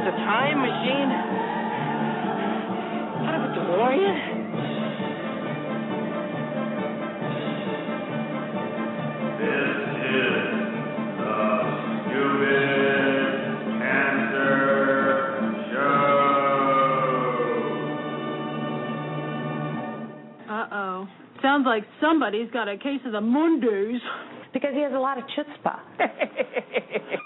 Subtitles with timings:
[0.00, 1.10] telling me a time machine?
[3.26, 4.16] Out of a DeLorean?
[9.38, 10.36] This is
[11.18, 11.36] the
[12.04, 13.26] Stupid
[13.80, 14.56] Cancer
[15.72, 16.06] Show.
[20.50, 21.08] Uh-oh.
[21.42, 24.00] Sounds like somebody's got a case of the Mondays.
[24.52, 25.80] Because he has a lot of chutzpah.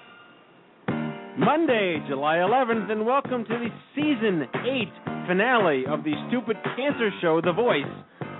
[1.39, 7.39] Monday, July 11th, and welcome to the season 8 finale of the Stupid Cancer Show,
[7.39, 7.87] The Voice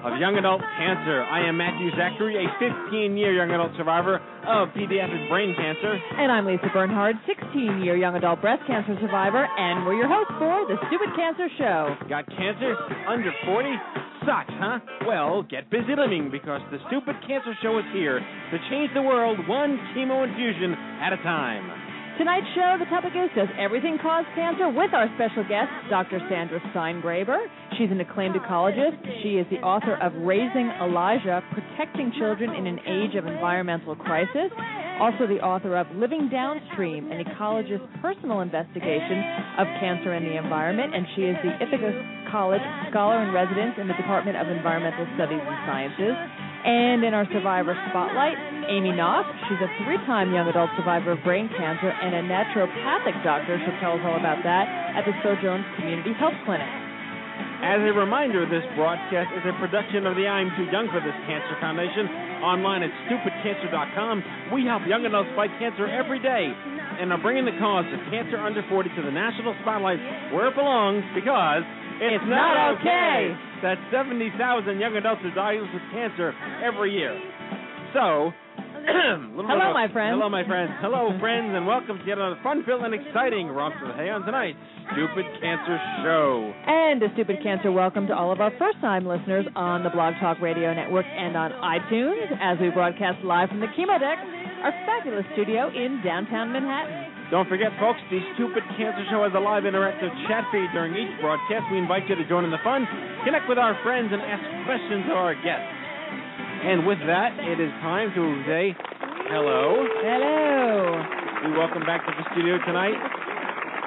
[0.04, 1.24] of Young Adult Cancer.
[1.24, 5.96] I am Matthew Zachary, a 15 year young adult survivor of pediatric brain cancer.
[6.20, 10.36] And I'm Lisa Bernhard, 16 year young adult breast cancer survivor, and we're your hosts
[10.36, 11.96] for The Stupid Cancer Show.
[12.12, 12.76] Got cancer?
[13.08, 13.72] Under 40?
[14.28, 14.80] Sucks, huh?
[15.08, 19.40] Well, get busy living because the Stupid Cancer Show is here to change the world
[19.48, 21.91] one chemo infusion at a time.
[22.22, 24.70] Tonight's show, the topic is Does Everything Cause Cancer?
[24.70, 26.22] with our special guest, Dr.
[26.30, 27.50] Sandra Steingraber.
[27.82, 28.94] She's an acclaimed ecologist.
[29.26, 34.54] She is the author of Raising Elijah Protecting Children in an Age of Environmental Crisis.
[35.02, 39.18] Also, the author of Living Downstream, an ecologist's personal investigation
[39.58, 40.94] of cancer and the environment.
[40.94, 41.90] And she is the Ithaca
[42.30, 42.62] College
[42.94, 46.14] Scholar in Residence in the Department of Environmental Studies and Sciences.
[46.70, 48.38] And in our survivor spotlight,
[48.72, 49.28] Aimee Knauff.
[49.52, 53.60] She's a three-time young adult survivor of brain cancer and a naturopathic doctor.
[53.60, 54.64] She'll tell us all about that
[54.96, 56.72] at the Sojourns Community Health Clinic.
[57.62, 61.14] As a reminder, this broadcast is a production of the I'm Too Young for This
[61.28, 62.08] Cancer Foundation.
[62.42, 67.54] Online at stupidcancer.com, we help young adults fight cancer every day and are bringing the
[67.60, 70.00] cause of cancer under 40 to the national spotlight
[70.32, 71.62] where it belongs because
[72.00, 73.36] it's, It's not okay.
[73.68, 74.32] That 70,000
[74.80, 76.34] young adults are diagnosed with cancer
[76.64, 77.14] every year.
[77.94, 78.32] So,
[78.86, 80.18] Hello, my friends.
[80.18, 80.72] Hello, my friends.
[80.82, 84.26] Hello, friends, and welcome to yet another fun-filled and exciting romp to the hay on
[84.26, 84.58] tonight's
[84.94, 86.50] Stupid Cancer Show.
[86.66, 90.18] And a stupid cancer welcome to all of our first time listeners on the Blog
[90.18, 94.18] Talk Radio Network and on iTunes as we broadcast live from the Chemo Deck,
[94.66, 97.30] our fabulous studio in downtown Manhattan.
[97.30, 101.14] Don't forget, folks, the Stupid Cancer Show has a live interactive chat feed during each
[101.22, 101.70] broadcast.
[101.72, 102.84] We invite you to join in the fun,
[103.24, 105.81] connect with our friends, and ask questions of our guests.
[106.64, 108.76] And with that, it is time to say
[109.30, 109.84] hello.
[110.04, 111.04] Hello.
[111.44, 112.94] We welcome back to the studio tonight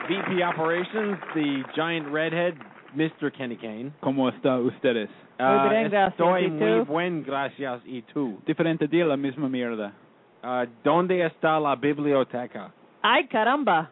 [0.09, 2.55] VP Operations, the giant redhead,
[2.97, 3.33] Mr.
[3.33, 3.93] Kenny Kane.
[4.03, 5.09] ¿Cómo está ustedes?
[5.39, 7.81] Uh, bien, gracias, estoy muy buen, gracias.
[7.87, 8.41] ¿Y tú?
[8.45, 9.93] Diferente día, la misma mierda.
[10.43, 12.73] Uh, ¿Dónde está la biblioteca?
[13.03, 13.91] Ay, caramba.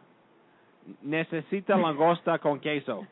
[1.03, 3.07] Necesita langosta con queso.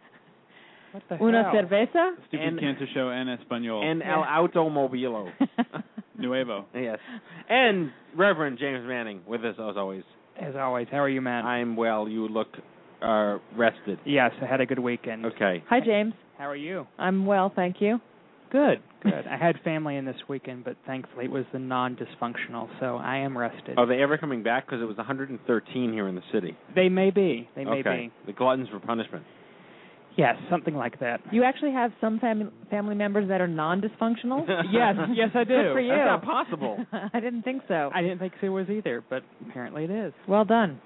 [0.93, 1.53] What the Una hell?
[1.53, 2.15] cerveza?
[2.29, 3.85] Stupid And- Cancer Show en español.
[3.85, 5.31] En el automobilo.
[6.19, 6.67] Nuevo.
[6.75, 6.99] yes.
[7.49, 10.03] And Reverend James Manning with us as always.
[10.41, 11.45] As always, how are you, man?
[11.47, 12.09] I'm well.
[12.09, 12.49] You look
[13.03, 13.99] uh, rested.
[14.05, 15.25] yes, I had a good weekend.
[15.27, 15.63] Okay.
[15.69, 16.15] Hi, James.
[16.39, 16.87] How are you?
[16.99, 18.01] I'm well, thank you.
[18.51, 19.27] Good, good.
[19.31, 23.37] I had family in this weekend, but thankfully it was the non-dysfunctional, so I am
[23.37, 23.79] rested.
[23.79, 24.67] Are they ever coming back?
[24.67, 26.57] Because it was 113 here in the city.
[26.75, 27.49] They may be.
[27.55, 28.11] They may okay.
[28.27, 28.27] be.
[28.27, 29.25] The gluttons for punishment.
[30.17, 31.21] Yes, something like that.
[31.33, 34.47] You actually have some fam- family members that are non-dysfunctional?
[34.73, 35.55] yes, yes, I do.
[35.55, 35.91] Good for you.
[35.91, 36.79] That's not possible.
[37.15, 37.91] I didn't think so.
[37.95, 40.13] I didn't think so was either, but apparently it is.
[40.29, 40.81] Well done.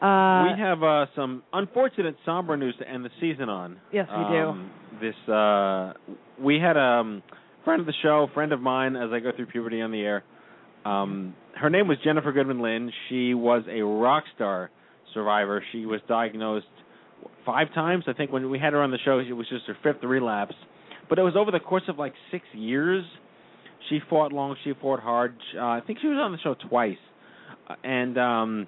[0.00, 3.78] Uh, we have uh, some unfortunate somber news to end the season on.
[3.92, 4.42] Yes, we do.
[4.48, 4.70] Um,
[5.00, 5.92] This uh,
[6.38, 7.22] we had a um,
[7.64, 10.24] friend of the show, friend of mine, as I go through puberty on the air.
[10.84, 12.90] Um, her name was Jennifer Goodman Lynn.
[13.08, 14.70] She was a rock star
[15.14, 15.62] survivor.
[15.72, 16.66] She was diagnosed
[17.44, 18.04] five times.
[18.06, 20.54] I think when we had her on the show, it was just her fifth relapse.
[21.08, 23.04] But it was over the course of like six years.
[23.90, 24.56] She fought long.
[24.64, 25.36] She fought hard.
[25.56, 26.96] Uh, I think she was on the show twice,
[27.68, 28.66] uh, and um,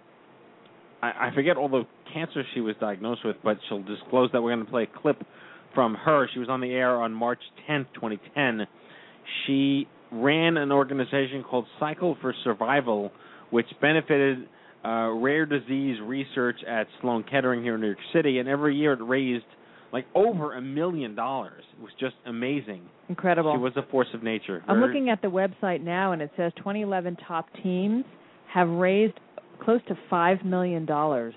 [1.03, 4.55] I, I forget all the cancer she was diagnosed with, but she'll disclose that we're
[4.55, 5.23] going to play a clip
[5.75, 6.29] from her.
[6.33, 8.67] She was on the air on March 10th, 2010.
[9.47, 13.11] She ran an organization called Cycle for Survival,
[13.51, 14.49] which benefited
[14.87, 18.93] uh, rare disease research at Sloan Kettering here in New York City, and every year
[18.93, 19.45] it raised
[19.93, 21.63] like over a million dollars.
[21.79, 22.83] It was just amazing.
[23.09, 23.55] Incredible.
[23.55, 24.63] She was a force of nature.
[24.69, 28.05] I'm Very- looking at the website now, and it says 2011 top teams
[28.53, 29.15] have raised
[29.61, 31.35] close to five million dollars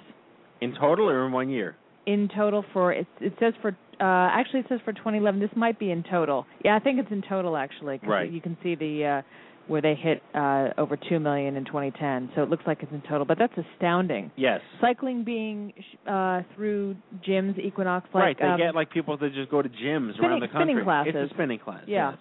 [0.62, 1.76] in total or in one year.
[2.06, 3.06] in total for it.
[3.22, 3.70] It says for
[4.02, 5.40] uh, actually it says for 2011.
[5.40, 6.46] This might be in total.
[6.66, 7.98] Yeah, I think it's in total actually.
[8.00, 8.32] 'cause Right.
[8.32, 9.22] You can see the uh,
[9.70, 12.32] where they hit uh, over two million in 2010.
[12.36, 14.32] So it looks like it's in total, but that's astounding.
[14.36, 14.62] Yes.
[14.82, 15.74] Cycling being
[16.08, 16.96] uh, through
[17.28, 18.38] gyms, Equinox, like right.
[18.40, 20.66] They um, get like people that just go to gyms spinning- around the country.
[20.74, 21.14] spinning classes.
[21.16, 21.84] It's a spinning class.
[21.88, 22.12] Yeah.
[22.12, 22.20] Yes.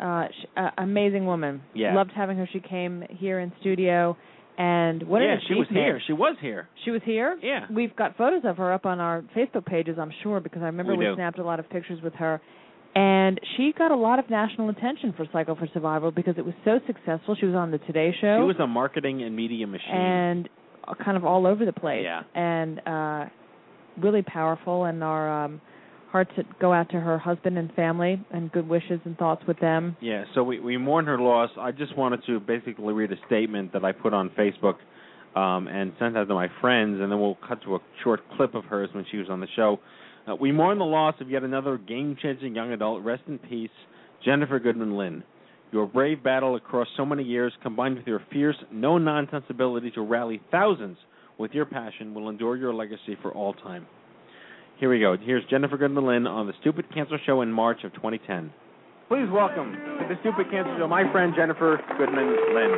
[0.00, 1.62] uh, sh- uh, amazing woman.
[1.74, 1.94] Yeah.
[1.94, 2.48] Loved having her.
[2.52, 4.16] She came here in studio,
[4.58, 6.00] and what yeah, she was here.
[6.06, 6.68] She was here.
[6.84, 7.38] She was here.
[7.42, 7.66] Yeah.
[7.74, 10.94] We've got photos of her up on our Facebook pages, I'm sure, because I remember
[10.94, 12.40] We we, snapped a lot of pictures with her.
[12.94, 16.54] And she got a lot of national attention for Cycle for Survival because it was
[16.64, 17.34] so successful.
[17.38, 19.94] She was on the Today Show She was a marketing and media machine.
[19.94, 20.48] and
[21.02, 22.04] kind of all over the place.
[22.04, 22.22] Yeah.
[22.34, 23.24] And uh
[24.02, 25.60] really powerful and our um
[26.10, 26.30] hearts
[26.60, 29.96] go out to her husband and family and good wishes and thoughts with them.
[30.00, 31.50] Yeah, so we we mourn her loss.
[31.58, 34.76] I just wanted to basically read a statement that I put on Facebook
[35.34, 38.54] um, and sent out to my friends, and then we'll cut to a short clip
[38.54, 39.78] of hers when she was on the show.
[40.28, 43.02] Uh, we mourn the loss of yet another game-changing young adult.
[43.02, 43.70] Rest in peace,
[44.24, 45.24] Jennifer Goodman Lynn.
[45.72, 50.40] Your brave battle across so many years, combined with your fierce, no-nonsense ability to rally
[50.50, 50.98] thousands
[51.38, 53.86] with your passion, will endure your legacy for all time.
[54.78, 55.16] Here we go.
[55.16, 58.52] Here's Jennifer Goodman Lynn on the Stupid Cancer Show in March of 2010.
[59.08, 62.72] Please welcome to the Stupid Cancer Show my friend Jennifer Goodman Lynn.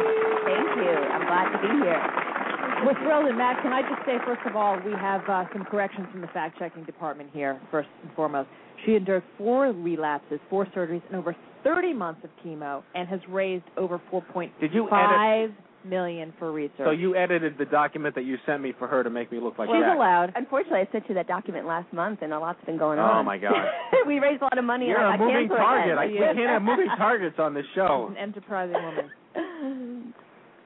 [0.44, 0.90] Thank you.
[0.90, 2.43] I'm glad to be here.
[2.84, 5.64] We're thrilled, and Matt, can I just say, first of all, we have uh, some
[5.64, 8.48] corrections from the fact-checking department here, first and foremost.
[8.84, 13.64] She endured four relapses, four surgeries, and over 30 months of chemo, and has raised
[13.76, 15.52] over 4.5 Did you edit?
[15.84, 16.78] million for research.
[16.78, 19.58] So you edited the document that you sent me for her to make me look
[19.58, 19.94] like She's that.
[19.96, 20.32] allowed.
[20.34, 23.16] Unfortunately, I sent you that document last month, and a lot's been going Oh, on.
[23.18, 23.52] Oh my God.
[24.06, 25.98] we raised a lot of money, You're and I a got moving target.
[25.98, 28.08] I, we can't have moving targets on this show.
[28.10, 29.10] An enterprising woman.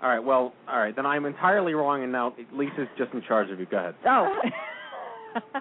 [0.02, 3.50] All right, well, all right, then I'm entirely wrong, and now Lisa's just in charge
[3.50, 3.66] of you.
[3.66, 3.94] Go ahead.
[4.06, 4.32] Oh.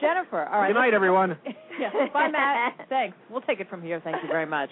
[0.00, 0.68] Jennifer, all right.
[0.68, 1.36] Good night, everyone.
[1.80, 1.90] yeah.
[2.12, 2.86] Bye, Matt.
[2.88, 3.16] Thanks.
[3.30, 4.00] We'll take it from here.
[4.02, 4.68] Thank you very much.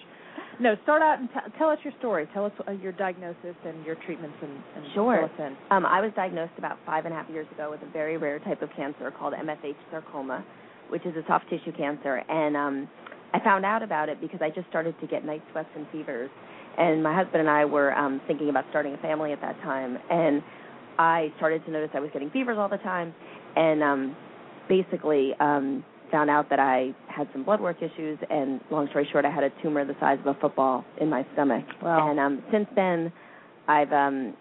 [0.61, 2.27] No, start out and t- tell us your story.
[2.35, 5.31] Tell us uh, your diagnosis and your treatments and, and Sure.
[5.39, 5.57] in.
[5.71, 8.39] Um, I was diagnosed about five and a half years ago with a very rare
[8.41, 10.45] type of cancer called MFH sarcoma,
[10.89, 12.23] which is a soft tissue cancer.
[12.29, 12.89] And um,
[13.33, 16.31] I found out about it because I just started to get night sweats and fevers.
[16.79, 19.99] And my husband and I were um, thinking about starting a family at that time.
[20.11, 20.43] And
[20.99, 23.15] I started to notice I was getting fevers all the time.
[23.57, 24.17] And um,
[24.69, 28.19] basically um, found out that I had some blood work issues.
[28.31, 31.27] And long story short, I had a tumor the size of a football in my
[31.35, 31.65] stomach.
[31.83, 32.11] Wow.
[32.11, 33.13] And um, since then,
[33.69, 34.35] I've um,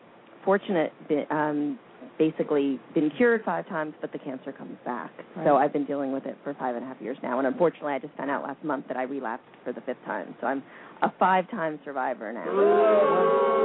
[0.46, 1.80] fortunate been, um,
[2.18, 5.12] basically been cured five times, but the cancer comes back.
[5.36, 5.46] Right.
[5.46, 7.94] So I've been dealing with it for five and a half years now, and unfortunately,
[7.94, 10.36] I just found out last month that I relapsed for the fifth time.
[10.40, 10.62] So I'm
[11.02, 12.46] a five-time survivor now.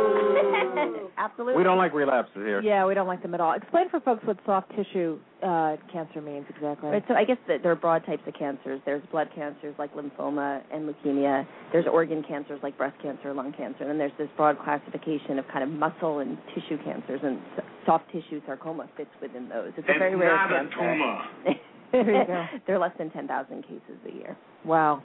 [1.19, 1.57] Absolutely.
[1.57, 2.61] We don't like relapses here.
[2.63, 3.55] Yeah, we don't like them at all.
[3.55, 6.91] Explain for folks what soft tissue uh, cancer means exactly.
[6.91, 8.81] Right, so I guess that there are broad types of cancers.
[8.85, 11.47] There's blood cancers like lymphoma and leukemia.
[11.73, 15.47] There's organ cancers like breast cancer, lung cancer, and then there's this broad classification of
[15.49, 17.39] kind of muscle and tissue cancers, and
[17.87, 19.69] soft tissue sarcoma fits within those.
[19.77, 20.77] It's a It's very rare not a cancer.
[20.77, 21.57] tumor.
[21.93, 22.45] There you go.
[22.67, 24.37] there are less than 10,000 cases a year.
[24.65, 25.03] Wow.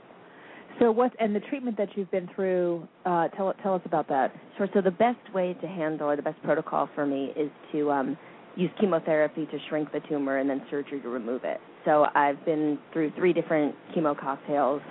[0.79, 2.87] So what and the treatment that you've been through?
[3.05, 4.33] Uh, tell tell us about that.
[4.57, 4.67] Sure.
[4.73, 8.17] So the best way to handle, or the best protocol for me, is to um,
[8.55, 11.59] use chemotherapy to shrink the tumor and then surgery to remove it.
[11.85, 14.81] So I've been through three different chemo cocktails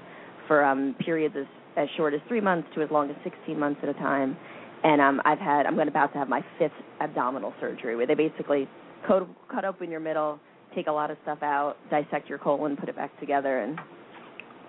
[0.47, 1.47] for um, periods as,
[1.77, 4.37] as short as three months to as long as 16 months at a time.
[4.83, 8.69] And um, I've had, I'm about to have my fifth abdominal surgery, where they basically
[9.07, 10.41] cut, cut open your middle,
[10.75, 13.79] take a lot of stuff out, dissect your colon, put it back together, and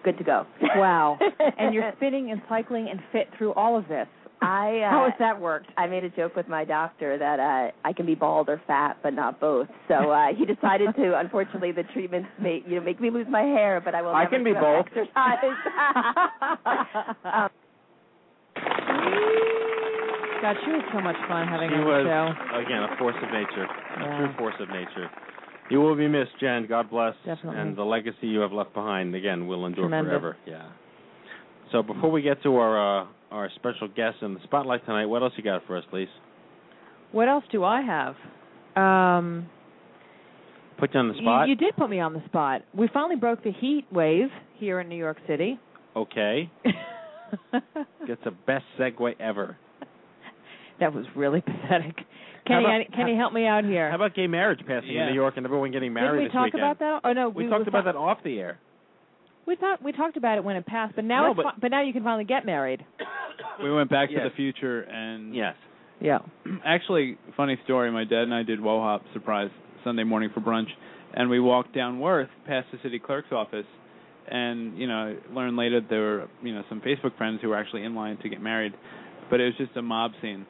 [0.04, 0.46] good to go.
[0.76, 1.18] Wow.
[1.58, 4.08] and you're spinning and cycling and fit through all of this.
[4.44, 5.68] I uh, How has that worked?
[5.78, 8.98] I made a joke with my doctor that uh I can be bald or fat,
[9.04, 9.68] but not both.
[9.88, 11.20] So uh he decided to.
[11.20, 14.10] Unfortunately, the treatments make you know make me lose my hair, but I will.
[14.10, 14.86] I never can be give up both.
[14.88, 15.44] Exercise.
[17.26, 17.50] um,
[20.42, 22.58] God, she was so much fun having She her on was, the show.
[22.66, 23.68] again, a force of nature.
[23.70, 24.02] Yeah.
[24.02, 25.06] A true force of nature.
[25.72, 26.68] You will be missed, Jen.
[26.68, 27.14] God bless.
[27.26, 27.60] Definitely.
[27.62, 30.12] And the legacy you have left behind, again, will endure Tremendous.
[30.12, 30.38] forever.
[30.46, 30.70] Yeah.
[31.72, 35.06] So before we get to our uh, our special guest in the spotlight tonight.
[35.06, 36.08] What else you got for us, Lise?
[37.14, 38.16] What else do I have?
[38.76, 39.48] Um,
[40.78, 41.48] Put you on the you- spot.
[41.48, 42.64] You, did put me on the spot.
[42.74, 45.60] We finally broke the heat wave here in New York City.
[45.96, 46.50] Okay.
[48.08, 49.58] Gets the best segue ever.
[50.80, 51.96] that was really pathetic.
[52.52, 53.90] Kenny, about- I- Kenny, help me out here.
[53.90, 55.04] How about gay marriage passing Yeah.
[55.04, 56.64] in New York and everyone getting married Didn't we this talk weekend?
[56.64, 57.02] about that?
[57.04, 58.60] Oh no, we, we talked was about ta- that off the air.
[59.46, 61.60] We thought we talked about it when it passed, but now No, it's but- fi-
[61.62, 62.86] but now you can finally get married.
[63.62, 65.56] We went back to the future and Yes.
[66.00, 66.20] Yeah.
[66.66, 69.52] actually funny story my dad and i did wohop surprise
[69.84, 70.70] sunday morning for brunch
[71.14, 73.68] and we walked down worth past the city clerk's office
[74.28, 77.84] and you know learned later there were you know some facebook friends who were actually
[77.84, 78.74] in line to get married
[79.30, 80.46] but it was just a mob scene and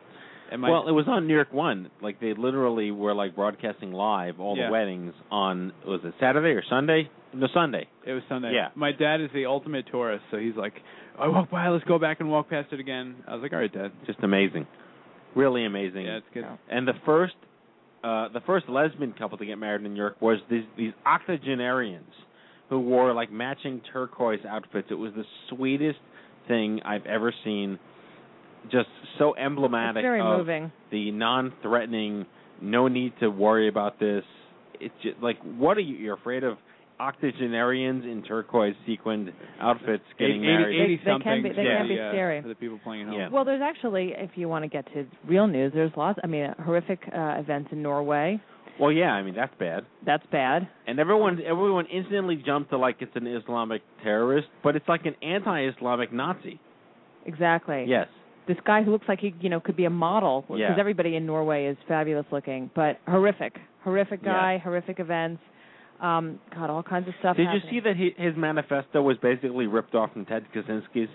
[0.59, 1.89] my well, it was on New York One.
[2.01, 4.67] Like they literally were like broadcasting live all Yeah.
[4.67, 7.09] the weddings on was it Saturday or Sunday?
[7.33, 7.87] No, Sunday.
[8.05, 8.69] it was sunday Yeah.
[8.75, 10.73] my dad is the ultimate tourist so he's like
[11.17, 13.59] i walked by let's go back and walk past it again i was like all
[13.59, 14.67] right dad Just amazing.
[15.33, 16.07] Really amazing.
[16.07, 17.35] yeah it's good And the first
[18.03, 22.11] uh the first lesbian couple to get married in New York was these these octogenarians
[22.69, 24.87] who wore like matching turquoise outfits.
[24.91, 25.99] It was the sweetest
[26.49, 27.79] thing I've ever seen.
[28.69, 30.71] Just so emblematic very of moving.
[30.91, 32.25] the non-threatening,
[32.61, 34.23] no need to worry about this.
[34.79, 35.95] It's just like, what are you?
[35.95, 36.57] You're afraid of
[36.99, 40.81] octogenarians in turquoise sequined outfits getting 80, married?
[40.81, 42.41] 80 They- they can be- they can be the, uh, scary.
[42.41, 43.29] for the people playing at home Yeah.
[43.29, 46.19] Well, there's actually, if you want to get to real news, there's lots.
[46.23, 48.39] I mean, horrific uh, events in Norway.
[48.79, 49.85] Well, yeah, I mean that's bad.
[50.05, 50.67] That's bad.
[50.87, 55.15] And everyone everyone instantly jumped to like it's an Islamic terrorist, but it's like an
[55.21, 56.59] anti-Islamic Nazi.
[57.25, 57.85] Exactly.
[57.87, 58.07] Yes.
[58.51, 60.75] This guy who looks like he, you know, could be a model because Yeah.
[60.77, 63.55] everybody in Norway is fabulous looking, but horrific,
[63.85, 65.41] horrific guy, horrific events.
[66.01, 67.37] Um, God, all kinds of stuff.
[67.37, 71.07] Did you see that he, his manifesto was basically ripped off from Ted Kaczynski's?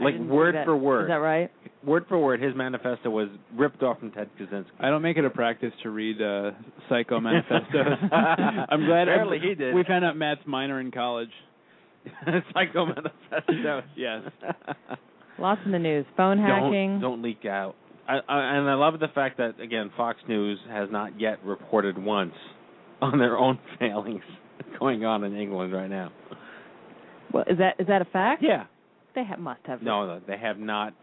[0.00, 1.04] Like word for word.
[1.04, 1.50] Is that right?
[1.84, 4.64] Word for word, his manifesto was ripped off from Ted Kaczynski.
[4.80, 6.50] I don't make it a practice to read uh,
[6.90, 7.98] psycho manifestos.
[8.12, 9.74] I'm glad Apparently he did.
[9.74, 11.30] we found out Matt's minor in college.
[12.54, 13.82] Psycho manifesto.
[13.96, 14.22] Yes.
[15.40, 16.04] Lots in the news.
[16.16, 17.00] Phone hacking.
[17.00, 17.74] Don't, don't leak out.
[18.08, 21.96] I, I, and I love the fact that again, Fox News has not yet reported
[21.96, 22.34] once
[23.02, 24.22] on their own failings
[24.78, 26.10] going on in England right now.
[27.32, 28.42] Well, is that is that a fact?
[28.42, 28.64] Yeah.
[29.14, 29.82] They ha- must have.
[29.82, 30.94] No, no, they have not.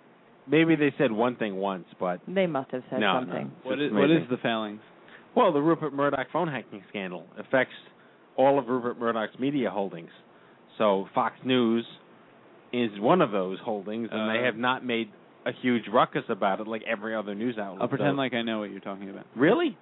[0.49, 3.51] Maybe they said one thing once, but They must have said no, something.
[3.65, 3.69] no.
[3.69, 4.79] What It's is what is the failings?
[5.35, 7.73] Well, the Rupert Murdoch phone hacking scandal affects
[8.37, 10.09] all of Rupert Murdoch's media holdings.
[10.77, 11.85] So Fox News
[12.73, 15.09] is one of those holdings, and they Uh, have not made
[15.45, 17.81] a huge ruckus about it like every other news outlet.
[17.81, 18.17] I'll pretend does.
[18.17, 19.25] like I know what you're talking about.
[19.35, 19.77] really.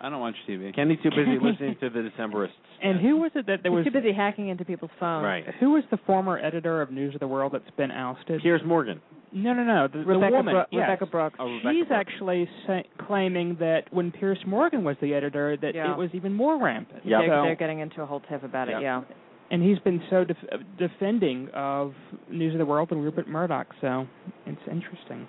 [0.00, 0.74] I don't watch TV.
[0.74, 2.50] Kenny's too busy listening to the Decemberists.
[2.82, 3.84] And who was it that there He's was?
[3.86, 5.24] too busy hacking into people's phones.
[5.24, 5.44] Right.
[5.60, 8.42] Who was the former editor of News of the World that's been ousted?
[8.42, 9.00] Piers Morgan.
[9.32, 9.86] No, no, no.
[9.86, 10.54] The, the Rebekah, woman.
[10.54, 10.88] Bro- yes.
[10.88, 11.36] Rebekah Brooks.
[11.38, 12.08] Oh, Rebekah She's Brooks.
[12.10, 15.92] actually say, claiming that when Piers Morgan was the editor, that Yeah.
[15.92, 17.02] it was even more rampant.
[17.06, 17.20] Yep.
[17.20, 18.78] They're, So- they're getting into a whole tiff about Yep.
[18.78, 18.82] it.
[18.82, 19.02] Yeah.
[19.50, 20.36] And he's been so def-
[20.78, 21.92] defending of
[22.30, 23.66] News of the World and Rupert Murdoch.
[23.80, 24.06] So
[24.46, 25.26] it's interesting.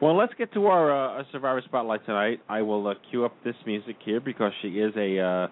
[0.00, 2.40] Well, let's get to our uh, Survivor Spotlight tonight.
[2.48, 5.48] I will uh, cue up this music here because she is a uh,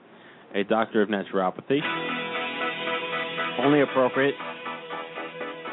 [0.54, 1.80] a doctor of naturopathy.
[3.58, 4.34] Only appropriate.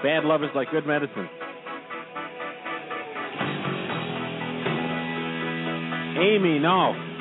[0.02, 1.30] Bad love is like good medicine.
[6.18, 7.13] Aimee Knauff.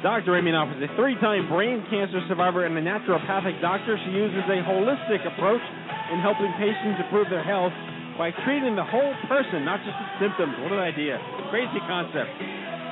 [0.00, 0.32] Dr.
[0.32, 4.00] Aimee Knauff is a three-time brain cancer survivor and a naturopathic doctor.
[4.00, 5.60] She uses a holistic approach
[6.08, 7.72] in helping patients improve their health
[8.16, 10.56] by treating the whole person, not just the symptoms.
[10.64, 11.20] What an idea.
[11.52, 12.32] Crazy concept.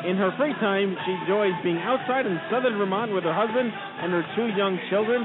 [0.04, 4.12] In her free time, she enjoys being outside in southern Vermont with her husband and
[4.12, 5.24] her two young children.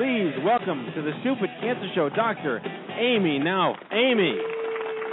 [0.00, 2.64] Please welcome to the Stupid Cancer Show, Dr.
[2.96, 3.76] Aimee Knauff.
[3.92, 4.40] Aimee.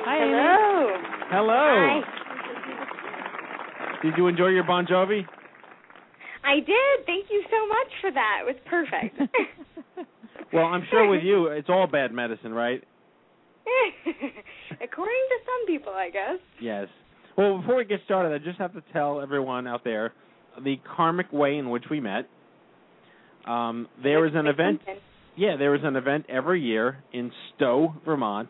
[0.08, 1.04] Hi, Aimee.
[1.36, 2.00] Hello.
[2.00, 2.00] Hi.
[4.04, 5.28] Did you enjoy your Bon Jovi?
[6.48, 7.06] I did.
[7.06, 8.40] Thank you so much for that.
[8.42, 9.36] It was perfect.
[10.54, 12.82] Well, I'm sure with you, it's all bad medicine, right?
[14.72, 16.40] According to some people, I guess.
[16.62, 16.88] Yes.
[17.38, 20.14] Well, before we get started, I just have to tell everyone out there
[20.64, 22.30] the karmic way in which we met.
[23.46, 24.82] Um, there is an event.
[25.36, 28.50] Yeah, there is an event every year in Stowe, Vermont,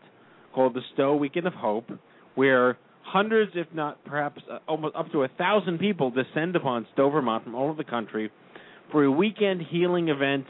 [0.54, 1.90] called the Stowe Weekend of Hope,
[2.34, 2.78] where
[3.08, 7.44] hundreds, if not perhaps uh, almost up to a thousand people descend upon Stowe, Vermont
[7.44, 8.30] from all over the country
[8.92, 10.46] for a weekend healing event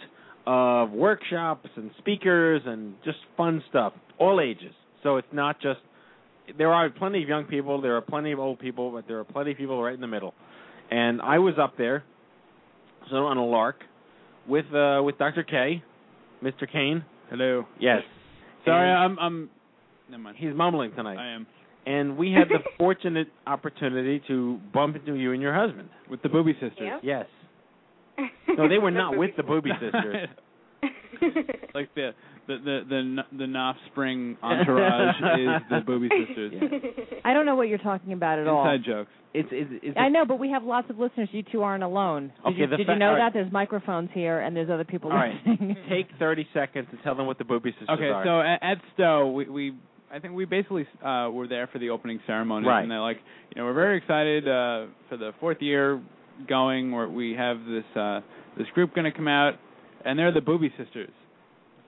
[0.47, 4.73] of workshops and speakers and just fun stuff, all ages.
[5.03, 5.81] So it's not just
[6.57, 9.25] there are plenty of young people, there are plenty of old people, but there are
[9.25, 10.35] plenty of people right in the middle.
[10.91, 12.05] And I was up there,
[13.11, 13.77] so on a lark,
[14.49, 15.43] with uh with Dr.
[15.43, 15.83] K,
[16.43, 16.71] Mr.
[16.71, 17.05] Kane.
[17.31, 17.67] Hello.
[17.79, 17.99] Yes.
[18.65, 19.51] Sorry, I'm I'm
[20.11, 20.37] Never mind.
[20.39, 21.19] He's mumbling tonight.
[21.19, 21.47] I am
[21.89, 25.89] And we had the fortunate opportunity to bump into you and your husband.
[26.11, 26.79] with the Booby Sisters.
[26.81, 27.01] Yep.
[27.03, 27.27] Yes.
[28.59, 30.29] No, they were not with the Booby Sisters.
[31.75, 32.11] like the
[32.47, 36.55] the the the N- the Knopf Spring entourage is the Booby Sisters.
[37.25, 38.69] I don't know what you're talking about at all.
[38.69, 39.11] Inside jokes.
[39.35, 41.29] It's it's, it's I know, but we have lots of listeners.
[41.33, 42.33] You two aren't alone.
[42.45, 43.21] Did, Okay, you, the did fa- you know all that?
[43.21, 43.33] right.
[43.33, 45.35] There's microphones here, and there's other people All right.
[45.47, 45.77] listening.
[45.89, 48.21] Take 30 seconds to tell them what the Booby Sisters Okay, are.
[48.21, 49.75] Okay, so at, at Stowe, we, we
[50.13, 52.83] I think we basically uh were there for the opening ceremony, Right.
[52.83, 53.19] and they're like,
[53.55, 56.01] you know, we're very excited uh for the fourth year
[56.49, 58.21] going, where we have this uh
[58.57, 59.55] this group going to come out,
[60.05, 61.11] and they're the Booby Sisters.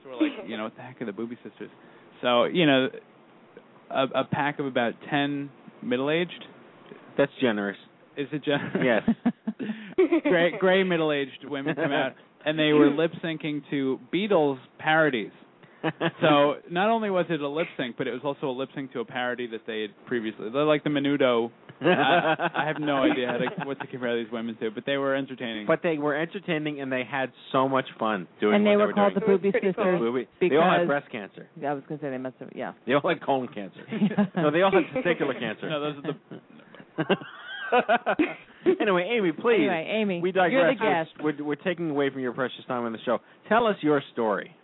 [0.03, 1.71] So we're like, you know, what the heck are the Booby Sisters?
[2.23, 2.89] So you know,
[3.91, 5.51] a, a pack of about ten
[5.83, 6.45] middle-aged.
[7.17, 7.77] That's generous.
[8.17, 8.77] Is it generous?
[8.85, 9.33] Yes.
[10.23, 12.13] gray, gray middle-aged women come out,
[12.45, 15.31] and they were lip syncing to Beatles parodies.
[16.21, 18.93] so not only was it a lip sync, but it was also a lip sync
[18.93, 20.51] to a parody that they had previously.
[20.51, 21.51] They're like the Menudo.
[21.83, 24.99] I, I have no idea how to, what to compare these women to, but they
[24.99, 25.67] were entertaining.
[25.67, 28.73] But they were entertaining and they had so much fun doing it and what they
[28.73, 29.39] they were called the doing.
[29.39, 31.49] Booby Sisters Booby- because they all had breast cancer.
[31.67, 32.51] I was going to say they must have.
[32.55, 32.73] Yeah.
[32.87, 33.81] They all had colon cancer.
[34.37, 35.71] no, they all had testicular cancer.
[35.71, 37.17] no, those are the.
[38.81, 39.57] anyway, Aimee, please.
[39.61, 40.53] Anyway, Aimee, we digress.
[40.53, 41.11] you're the guest.
[41.23, 43.19] We're, we're taking away from your precious time on the show.
[43.49, 44.55] Tell us your story.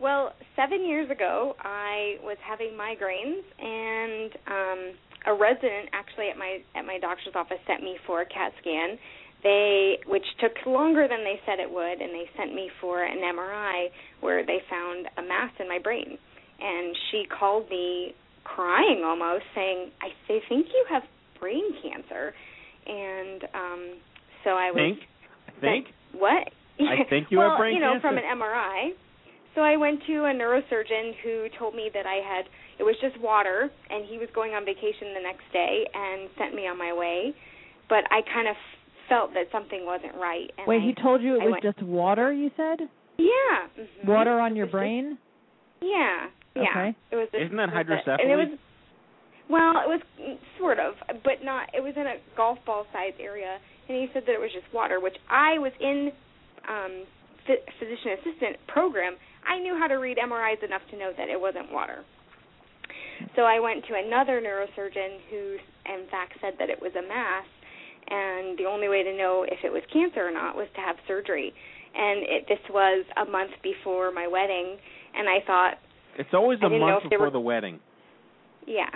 [0.00, 4.80] Well, seven years ago, I was having migraines, and um,
[5.26, 8.98] a resident actually at my at my doctor's office sent me for a CAT scan.
[9.42, 13.18] They, which took longer than they said it would, and they sent me for an
[13.18, 13.88] MRI
[14.20, 16.16] where they found a mass in my brain.
[16.60, 21.02] And she called me crying almost, saying, "I they think you have
[21.38, 22.32] brain cancer."
[22.86, 23.94] And um
[24.44, 24.98] so I was Think?
[25.48, 25.86] I think?
[26.12, 26.48] what?
[26.80, 28.08] I think you well, have brain you know, cancer.
[28.08, 28.90] from an MRI.
[29.54, 32.44] So I went to a neurosurgeon who told me that I had
[32.78, 36.54] it was just water, and he was going on vacation the next day and sent
[36.54, 37.32] me on my way.
[37.88, 38.56] But I kind of
[39.08, 40.50] felt that something wasn't right.
[40.58, 42.32] And Wait, I, he told you it I was went, just water.
[42.32, 44.08] You said yeah, mhm.
[44.08, 45.18] water on your brain.
[45.80, 46.62] Yeah, yeah.
[46.62, 46.96] Okay.
[47.12, 47.28] It was.
[47.32, 48.22] Isn't that it was hydrocephaly?
[48.22, 48.58] And it was.
[49.48, 51.68] Well, it was sort of, but not.
[51.74, 54.72] It was in a golf ball sized area, and he said that it was just
[54.74, 56.10] water, which I was in
[56.68, 57.06] um ph-
[57.46, 59.16] physician assistant program.
[59.46, 62.04] I knew how to read MRIs enough to know that it wasn't water.
[63.36, 67.46] So I went to another neurosurgeon who, in fact, said that it was a mass,
[68.08, 70.96] and the only way to know if it was cancer or not was to have
[71.06, 71.52] surgery.
[71.94, 74.76] And it, this was a month before my wedding,
[75.16, 75.74] and I thought,
[76.18, 77.80] It's always a month before were- the wedding.
[78.66, 78.90] yeah,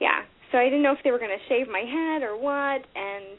[0.00, 0.22] yeah.
[0.50, 3.38] So I didn't know if they were going to shave my head or what, and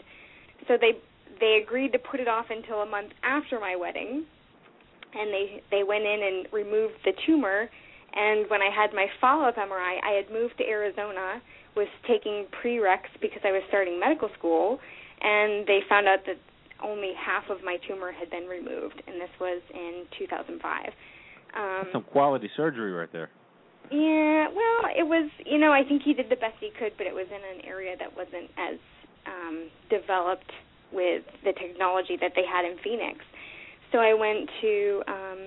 [0.67, 0.93] so they
[1.41, 4.26] they agreed to put it off until a month after my wedding,
[5.13, 7.69] and they they went in and removed the tumor.
[8.13, 11.41] And when I had my follow up MRI, I had moved to Arizona,
[11.76, 14.80] was taking prereqs because I was starting medical school,
[15.21, 16.36] and they found out that
[16.84, 20.91] only half of my tumor had been removed, and this was in 2005.
[21.56, 23.30] Um, some quality surgery right there.
[23.91, 27.08] yeah, well, it was, you know, I think he did the best he could, but
[27.08, 28.80] it was in an area that wasn't as
[29.28, 30.52] um developed
[30.91, 33.19] with the technology that they had in Phoenix.
[33.92, 35.40] So I went to um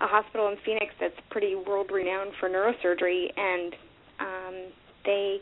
[0.00, 3.74] a hospital in Phoenix that's pretty world renowned for neurosurgery and
[4.20, 4.72] um
[5.04, 5.38] they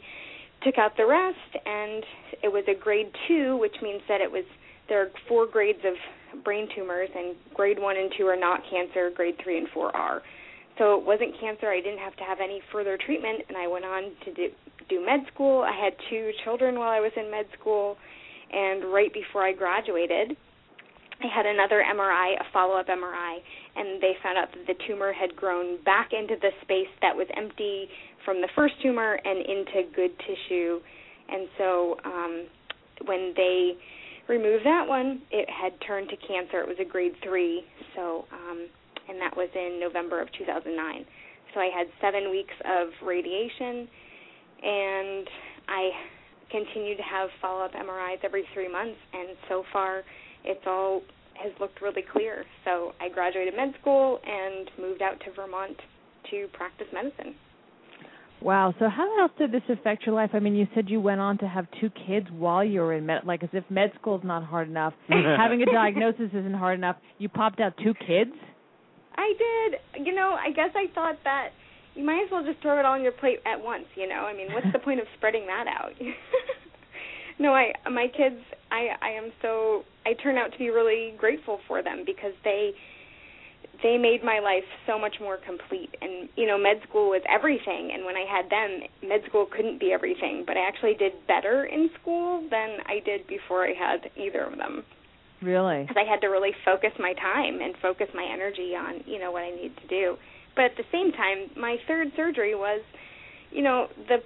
[0.63, 2.03] took out the rest and
[2.43, 4.45] it was a grade 2, which means that it was
[4.89, 5.95] there are four grades of
[6.45, 10.23] brain tumors and grade 1 and 2 are not cancer, grade 3 and 4 are.
[10.79, 11.71] So it wasn't cancer.
[11.71, 14.49] I didn't have to have any further treatment, and I went on to do,
[14.89, 15.63] do med school.
[15.63, 17.97] I had two children while I was in med school,
[18.53, 20.37] and right before I graduated,
[21.23, 23.39] I had another MRI, a follow-up MRI,
[23.77, 27.27] and they found out that the tumor had grown back into the space that was
[27.37, 27.89] empty
[28.25, 30.81] from the first tumor and into good tissue.
[31.29, 32.47] And so um,
[33.07, 33.73] when they
[34.29, 36.61] removed that one, it had turned to cancer.
[36.61, 37.63] It was a grade three.
[37.95, 38.69] So um,
[39.09, 41.05] and that was in November of 2009.
[41.55, 43.89] So I had seven weeks of radiation,
[44.63, 45.27] and
[45.69, 45.91] I
[46.51, 50.03] continue to have follow-up MRIs every three months, and so far
[50.47, 51.03] it's all
[51.43, 52.45] has looked really clear.
[52.65, 55.77] So I graduated med school and moved out to Vermont
[56.31, 57.35] to practice medicine.
[58.43, 58.75] Wow.
[58.79, 60.31] So how else did this affect your life?
[60.35, 63.07] I mean, you said you went on to have two kids while you were in
[63.07, 64.93] med, like as if med school's not hard enough.
[65.09, 66.97] Having a diagnosis isn't hard enough.
[67.19, 68.33] You popped out two kids.
[69.17, 70.07] I did.
[70.07, 71.51] You know, I guess I thought that
[71.95, 74.27] you might as well just throw it all on your plate at once, you know?
[74.27, 75.93] I mean, what's the point of spreading that out?
[77.39, 78.37] no, I my kids,
[78.71, 82.73] I I am so I turn out to be really grateful for them because they
[83.83, 85.95] they made my life so much more complete.
[86.01, 87.91] And you know, med school was everything.
[87.93, 90.45] And when I had them, med school couldn't be everything.
[90.47, 94.57] But I actually did better in school than I did before I had either of
[94.57, 94.85] them.
[95.43, 95.83] Really?
[95.83, 99.33] Because I had to really focus my time and focus my energy on you know
[99.33, 100.17] what I needed to do.
[100.55, 102.81] But at the same time, my third surgery was,
[103.51, 104.23] you know, the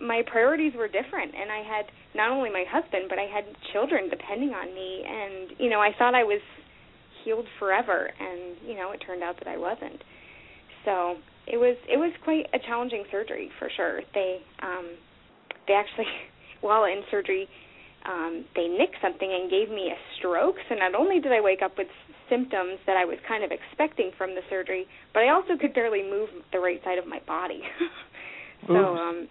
[0.00, 4.08] my priorities were different, and I had not only my husband, but I had children
[4.08, 6.40] depending on me, and you know, I thought I was
[7.24, 10.02] healed forever, and you know, it turned out that I wasn't.
[10.84, 14.00] So it was it was quite a challenging surgery for sure.
[14.14, 14.96] They um,
[15.66, 16.06] they actually,
[16.60, 17.48] while in surgery,
[18.06, 20.56] um, they nicked something and gave me a stroke.
[20.68, 21.88] So not only did I wake up with
[22.28, 26.02] symptoms that I was kind of expecting from the surgery, but I also could barely
[26.02, 27.62] move the right side of my body.
[28.66, 29.28] so um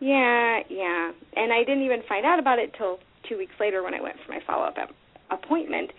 [0.00, 1.12] yeah, yeah.
[1.36, 4.16] And I didn't even find out about it till 2 weeks later when I went
[4.24, 4.76] for my follow-up
[5.30, 5.90] appointment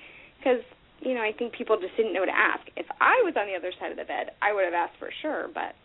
[0.44, 0.62] cuz
[1.02, 2.64] you know, I think people just didn't know to ask.
[2.78, 5.12] If I was on the other side of the bed, I would have asked for
[5.22, 5.76] sure, but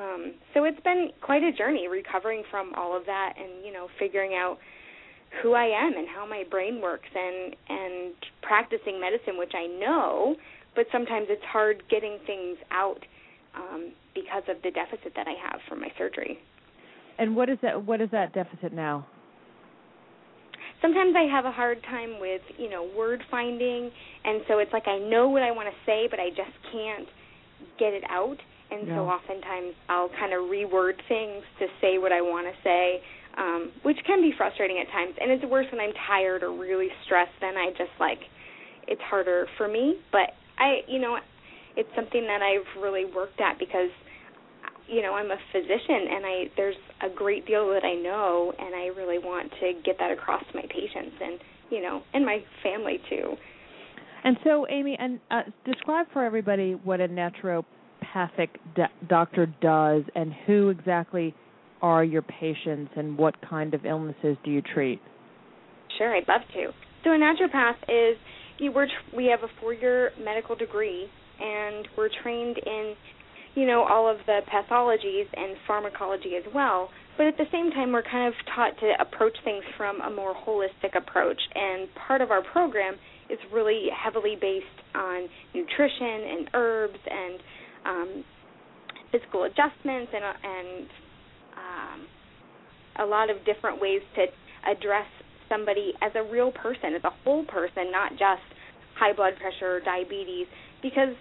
[0.00, 3.88] um so it's been quite a journey recovering from all of that and, you know,
[3.98, 4.58] figuring out
[5.42, 10.36] who I am and how my brain works and and practicing medicine which I know,
[10.74, 13.04] but sometimes it's hard getting things out
[13.54, 16.38] um because of the deficit that I have from my surgery.
[17.18, 19.06] And what is that what is that deficit now?
[20.82, 23.90] Sometimes I have a hard time with, you know, word finding
[24.24, 27.08] and so it's like I know what I want to say but I just can't
[27.78, 28.36] get it out.
[28.70, 28.96] And Yeah.
[28.96, 33.00] so oftentimes I'll kind of reword things to say what I want to say
[33.36, 35.14] um, which can be frustrating at times.
[35.20, 37.36] And it's worse when I'm tired or really stressed.
[37.40, 38.18] Then I just like
[38.88, 39.96] it's harder for me.
[40.10, 41.18] But I, you know,
[41.76, 43.90] it's something that I've really worked at because
[44.88, 48.74] you know I'm a physician and I there's a great deal that I know and
[48.74, 51.38] I really want to get that across to my patients and
[51.70, 53.36] you know and my family too.
[54.24, 60.32] And so, Aimee, and uh, describe for everybody what a naturopathic do- doctor does, and
[60.46, 61.32] who exactly
[61.80, 65.00] are your patients, and what kind of illnesses do you treat?
[65.96, 66.72] Sure, I'd love to.
[67.04, 68.18] So a naturopath is
[68.58, 71.06] you we're tr- we have a four-year medical degree,
[71.38, 72.94] and we're trained in,
[73.56, 76.90] you know, all of the pathologies and pharmacology as well.
[77.16, 80.34] But at the same time, we're kind of taught to approach things from a more
[80.34, 81.40] holistic approach.
[81.54, 82.96] And part of our program
[83.30, 87.40] is really heavily based on nutrition and herbs and
[87.86, 88.24] um,
[89.10, 90.88] physical adjustments and and
[91.56, 92.06] um,
[92.98, 94.26] a lot of different ways to
[94.70, 95.06] address
[95.48, 98.42] somebody as a real person, as a whole person, not just
[98.98, 100.46] high blood pressure or diabetes,
[100.82, 101.14] because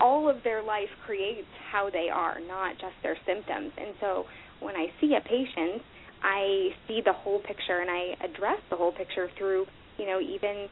[0.00, 3.72] all of their life creates how they are, not just their symptoms.
[3.78, 4.24] And so
[4.60, 5.82] when I see a patient,
[6.22, 9.66] I see the whole picture and I address the whole picture through,
[9.98, 10.68] you know, even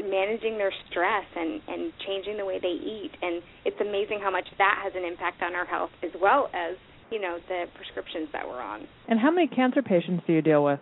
[0.00, 4.46] managing their stress and and changing the way they eat and it's amazing how much
[4.58, 6.76] that has an impact on our health as well as
[7.10, 10.64] you know the prescriptions that we're on And how many cancer patients do you deal
[10.64, 10.80] with?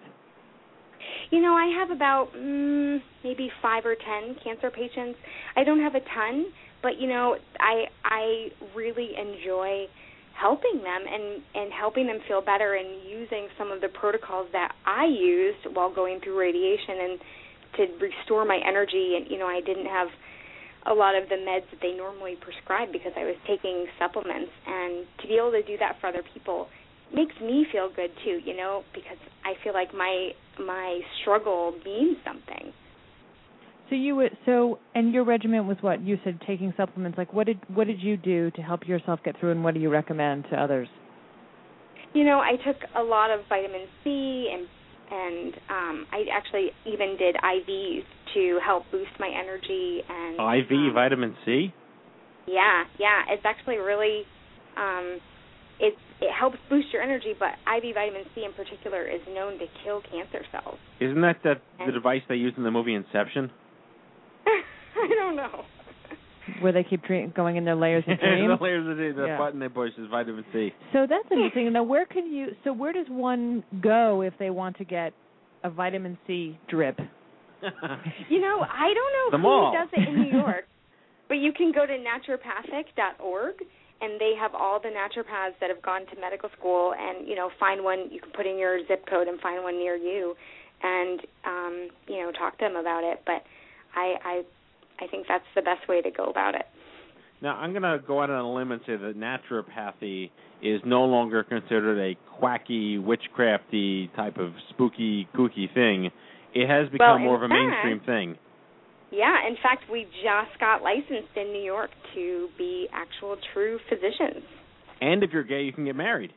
[1.30, 5.18] you know i have about mm, maybe 5 or 10 cancer patients
[5.56, 6.46] i don't have a ton
[6.82, 9.86] but you know i i really enjoy
[10.34, 14.72] helping them and and helping them feel better and using some of the protocols that
[14.86, 17.18] i used while going through radiation and
[17.76, 20.08] to restore my energy and you know I didn't have
[20.86, 25.06] a lot of the meds that they normally prescribe because I was taking supplements and
[25.20, 26.68] to be able to do that for other people
[27.14, 32.18] makes me feel good too, you know, because I feel like my my struggle means
[32.24, 32.72] something.
[33.92, 37.18] So you would so and your regimen was what you said taking supplements.
[37.18, 39.80] Like what did what did you do to help yourself get through, and what do
[39.80, 40.88] you recommend to others?
[42.14, 44.66] You know, I took a lot of vitamin C and
[45.12, 51.36] and um I actually even did IVs to help boost my energy and IV vitamin
[51.44, 51.74] C.
[52.46, 54.22] yeah, yeah, it's actually really
[54.78, 55.18] um
[55.80, 59.66] it it helps boost your energy, but IV vitamin C in particular is known to
[59.84, 60.78] kill cancer cells.
[60.98, 63.50] Isn't that that the And- device they used in the movie Inception?
[64.96, 65.64] I don't know.
[66.60, 68.48] Where they keep dream, going in their layers of dream.
[68.58, 69.38] the layers of the, the Yeah.
[69.38, 70.72] button they push is vitamin C.
[70.92, 71.72] So that's interesting.
[71.72, 72.48] Now, where can you?
[72.64, 75.12] So where does one go if they want to get
[75.64, 76.98] a vitamin C drip?
[78.28, 79.72] You know, I don't know The who mall.
[79.72, 80.64] does it in New York,
[81.28, 83.54] but you can go to naturopathic.org
[84.00, 87.50] and they have all the naturopaths that have gone to medical school and, you know,
[87.60, 90.34] find one you can put in your zip code and find one near you
[90.82, 93.20] and um, you know, talk to them about it.
[93.24, 93.42] But
[93.94, 94.42] I I
[95.04, 96.66] I think that's the best way to go about it.
[97.40, 100.30] Now I'm going to go out on a limb and say that naturopathy
[100.62, 106.10] is no longer considered a quacky, witchcrafty type of spooky, kooky thing.
[106.54, 108.38] It has become Well, more of a mainstream thing.
[109.10, 114.44] Yeah, in fact, we just got licensed in New York to be actual true physicians.
[115.00, 116.32] And if you're gay, you can get married.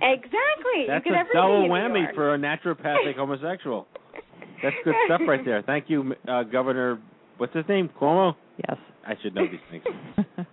[0.00, 0.86] Exactly.
[0.86, 3.88] That's a double whammy for a naturopathic homosexual.
[4.62, 5.62] That's good stuff right there.
[5.62, 6.98] Thank you, uh, Governor.
[7.36, 7.88] What's his name?
[8.00, 8.34] Cuomo.
[8.68, 8.78] Yes.
[9.06, 9.84] I should know these things.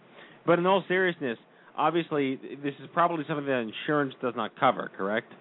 [0.46, 1.38] but in all seriousness,
[1.76, 4.92] obviously, this is probably something that insurance does not cover.
[4.96, 5.32] Correct?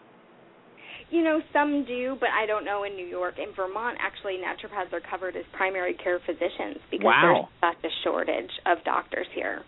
[1.11, 3.35] You know, some do, but I don't know in New York.
[3.39, 7.49] In Vermont, actually, naturopaths are covered as primary care physicians because Wow.
[7.61, 9.63] there's such a shortage of doctors here.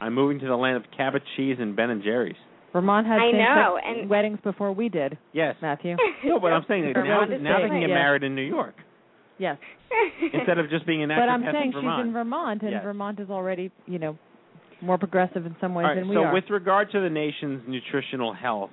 [0.00, 2.36] I'm moving to the land of Cabot cheese and Ben and Jerry's.
[2.74, 5.16] Vermont had I same-sex know, and- weddings before we did.
[5.32, 5.54] Yes.
[5.62, 5.96] Matthew.
[6.24, 7.94] No, but I'm saying that now, Vermont now they can get Yes.
[7.96, 8.74] married in New York
[9.38, 9.56] Yes.
[10.32, 12.82] instead of just being a naturopath But I'm saying she's in Vermont, and Yes.
[12.82, 14.18] Vermont is already, you know,
[14.82, 16.30] more progressive in some ways All right, than we so are.
[16.30, 18.70] So, with regard to the nation's nutritional health,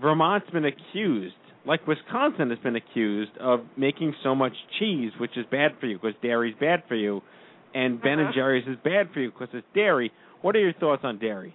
[0.00, 1.34] Vermont's been accused,
[1.66, 5.98] like Wisconsin has been accused, of making so much cheese, which is bad for you
[5.98, 7.20] because dairy's bad for you,
[7.74, 8.32] and Ben and Uh-huh.
[8.34, 10.12] Jerry's is bad for you because it's dairy.
[10.42, 11.54] What are your thoughts on dairy?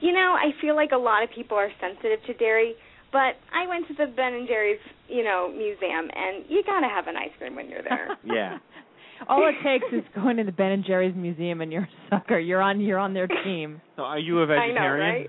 [0.00, 2.74] You know, I feel like a lot of people are sensitive to dairy,
[3.12, 7.06] but I went to the Ben and Jerry's, you know, museum, and you gotta have
[7.06, 8.08] an ice cream when you're there.
[8.24, 8.58] Yeah.
[9.28, 12.38] All it takes is going to the Ben and Jerry's museum, and you're a sucker.
[12.40, 12.80] You're on.
[12.80, 13.80] You're on their team.
[13.96, 15.26] So are you a I know, vegetarian?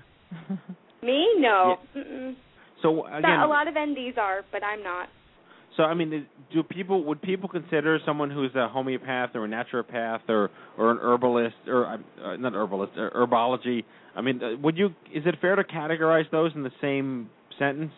[0.50, 0.58] right?
[1.02, 1.28] Me?
[1.38, 1.76] No.
[1.94, 2.34] Mm-mm.
[2.82, 5.08] So So again, a lot of NDs are, but I'm not.
[5.76, 10.20] So I mean, do people would people consider someone who's a homeopath or a naturopath
[10.28, 13.84] or or an herbalist or uh, not herbalist uh, herbology?
[14.14, 14.88] I mean, uh, would you?
[15.12, 17.92] Is it fair to categorize those in the same sentence?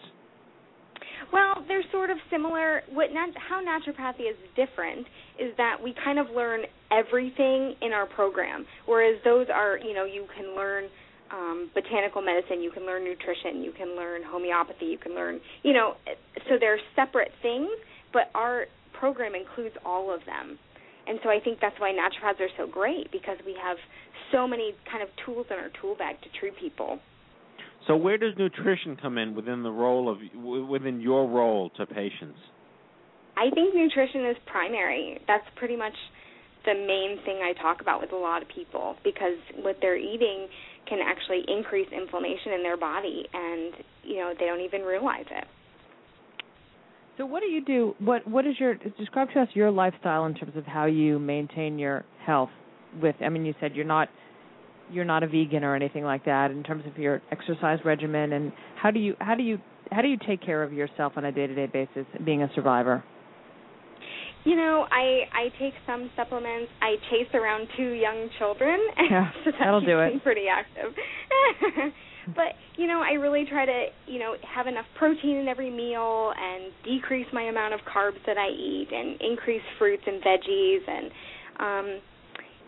[1.32, 2.82] Well, they're sort of similar.
[2.92, 5.06] What nat- how naturopathy is different
[5.38, 10.04] is that we kind of learn everything in our program, whereas those are, you know,
[10.04, 10.84] you can learn
[11.32, 15.72] um, botanical medicine, you can learn nutrition, you can learn homeopathy, you can learn, you
[15.72, 15.94] know,
[16.48, 17.70] so they're separate things,
[18.12, 20.58] but our program includes all of them.
[21.06, 23.76] And so I think that's why naturopaths are so great because we have
[24.32, 26.98] so many kind of tools in our tool bag to treat people.
[27.86, 30.18] So where does nutrition come in within the role of
[30.68, 32.38] within your role to patients?
[33.36, 35.20] I think nutrition is primary.
[35.28, 35.92] That's pretty much
[36.64, 40.48] the main thing I talk about with a lot of people because what they're eating
[40.88, 45.44] can actually increase inflammation in their body and you know they don't even realize it.
[47.18, 47.94] So what do you do?
[47.98, 51.78] What What is your describe to us your lifestyle in terms of how you maintain
[51.78, 52.50] your health?
[53.00, 54.08] With I mean, you said you're not
[54.90, 56.50] you're not a vegan or anything like that.
[56.50, 59.58] In terms of your exercise regimen, and how do you how do you
[59.90, 62.50] how do you take care of yourself on a day to day basis, being a
[62.54, 63.02] survivor?
[64.46, 66.70] You know, I I take some supplements.
[66.80, 68.78] I chase around two young children,
[69.10, 70.22] Yeah, so that that'll do it.
[70.22, 70.94] pretty active.
[72.34, 76.32] but you know, I really try to you know have enough protein in every meal
[76.38, 81.10] and decrease my amount of carbs that I eat and increase fruits and veggies and
[81.58, 82.00] um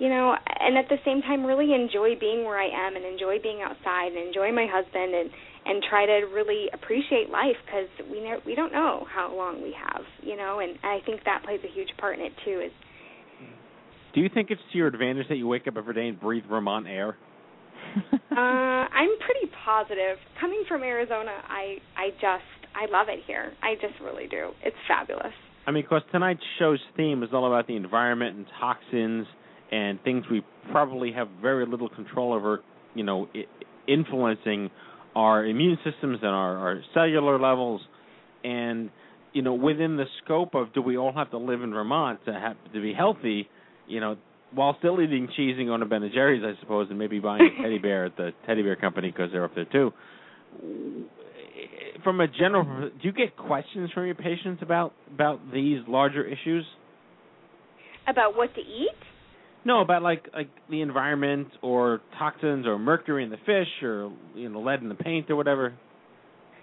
[0.00, 3.38] you know, and at the same time really enjoy being where I am and enjoy
[3.42, 5.30] being outside and enjoy my husband and
[5.68, 9.74] and try to really appreciate life because we know we don't know how long we
[9.76, 12.62] have, you know, and I think that plays a huge part in it too.
[12.64, 12.72] Is
[14.14, 16.44] Do you think it's to your advantage that you wake up every day and breathe
[16.48, 17.16] Vermont air?
[18.12, 20.16] uh, I'm pretty positive.
[20.40, 23.52] Coming from Arizona, I I just I love it here.
[23.62, 24.50] I just really do.
[24.64, 25.34] It's fabulous.
[25.66, 29.26] I mean, because tonight's show's theme is all about the environment and toxins
[29.70, 32.62] and things we probably have very little control over,
[32.94, 33.44] you know, I-
[33.86, 34.70] influencing
[35.18, 37.80] our immune systems and our, our cellular levels.
[38.44, 38.90] And,
[39.32, 42.32] you know, within the scope of do we all have to live in Vermont to
[42.32, 43.48] have to be healthy,
[43.88, 44.16] you know,
[44.54, 47.42] while still eating cheese and going to Ben and Jerry's, I suppose, and maybe buying
[47.42, 49.92] a teddy bear at the teddy bear company because they're up there too.
[52.04, 52.98] From a general, mm-hmm.
[52.98, 56.64] do you get questions from your patients about about these larger issues?
[58.06, 58.96] About what to eat?
[59.64, 64.48] No, about like like the environment or toxins or mercury in the fish or you
[64.48, 65.74] know lead in the paint or whatever.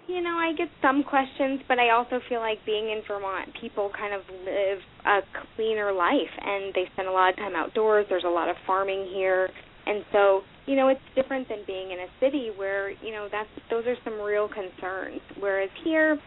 [0.08, 3.90] You know, I get some questions, but I also feel like being in Vermont, people
[3.90, 5.18] kind of live a
[5.56, 8.06] cleaner life and they spend a lot of time outdoors.
[8.08, 9.48] There's a lot of farming here.
[9.84, 13.48] And so, you know, it's different than being in a city where, you know, that's
[13.68, 15.20] those are some real concerns.
[15.40, 16.18] Whereas here,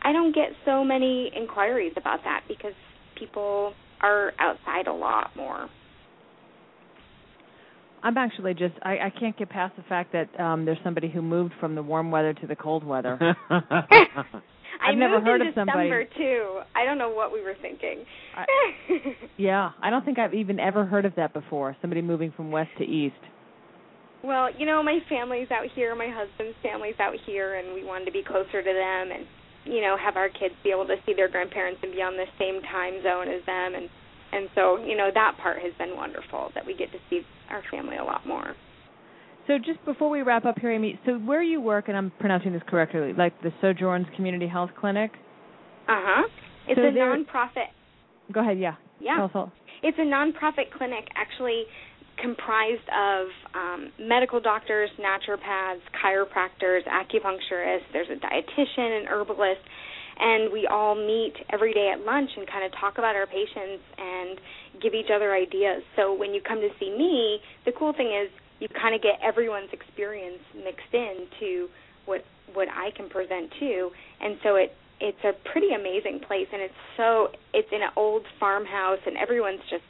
[0.00, 2.74] I don't get so many inquiries about that because
[3.18, 5.68] people are outside a lot more.
[8.04, 11.22] I'm actually just I, I can't get past the fact that um there's somebody who
[11.22, 13.18] moved from the warm weather to the cold weather.
[13.50, 16.60] I I've never moved heard in of somebody- December too.
[16.76, 18.04] I don't know what we were thinking.
[19.38, 21.76] yeah, I don't think I've even ever heard of that before.
[21.80, 23.14] Somebody moving from west to east.
[24.22, 28.06] Well, you know, my family's out here, my husband's family's out here, and we wanted
[28.06, 29.12] to be closer to them.
[29.16, 29.26] And
[29.64, 32.26] you know, have our kids be able to see their grandparents and be on the
[32.38, 33.88] same time zone as them and
[34.34, 37.20] and so, you know, that part has been wonderful that we get to see
[37.50, 38.54] our family a lot more.
[39.46, 42.52] So just before we wrap up here, Aimee, so where you work, and I'm pronouncing
[42.52, 45.10] this correctly, like the Sojourns Community Health Clinic?
[45.86, 46.28] Uh huh.
[46.66, 47.68] It's So a there- nonprofit.
[48.32, 48.76] Go ahead, yeah.
[49.00, 49.16] Yeah.
[49.16, 49.52] Tell us all.
[49.82, 51.64] It's a nonprofit clinic actually
[52.22, 57.84] comprised of um, medical doctors, naturopaths, chiropractors, acupuncturists.
[57.92, 59.60] There's a dietitian, an herbalist,
[60.18, 63.82] and we all meet every day at lunch and kind of talk about our patients
[63.98, 64.38] and
[64.82, 65.82] give each other ideas.
[65.96, 69.18] So when you come to see me, the cool thing is you kind of get
[69.22, 71.68] everyone's experience mixed in to
[72.06, 76.62] what what I can present too, and so it it's a pretty amazing place and
[76.62, 79.84] it's so it's in an old farmhouse and everyone's just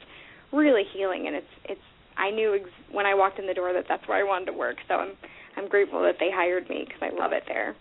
[0.51, 3.85] really healing and it's it's I knew ex- when I walked in the door that
[3.87, 5.11] that's where I wanted to work so I'm
[5.57, 7.75] I'm grateful that they hired me because I love it there.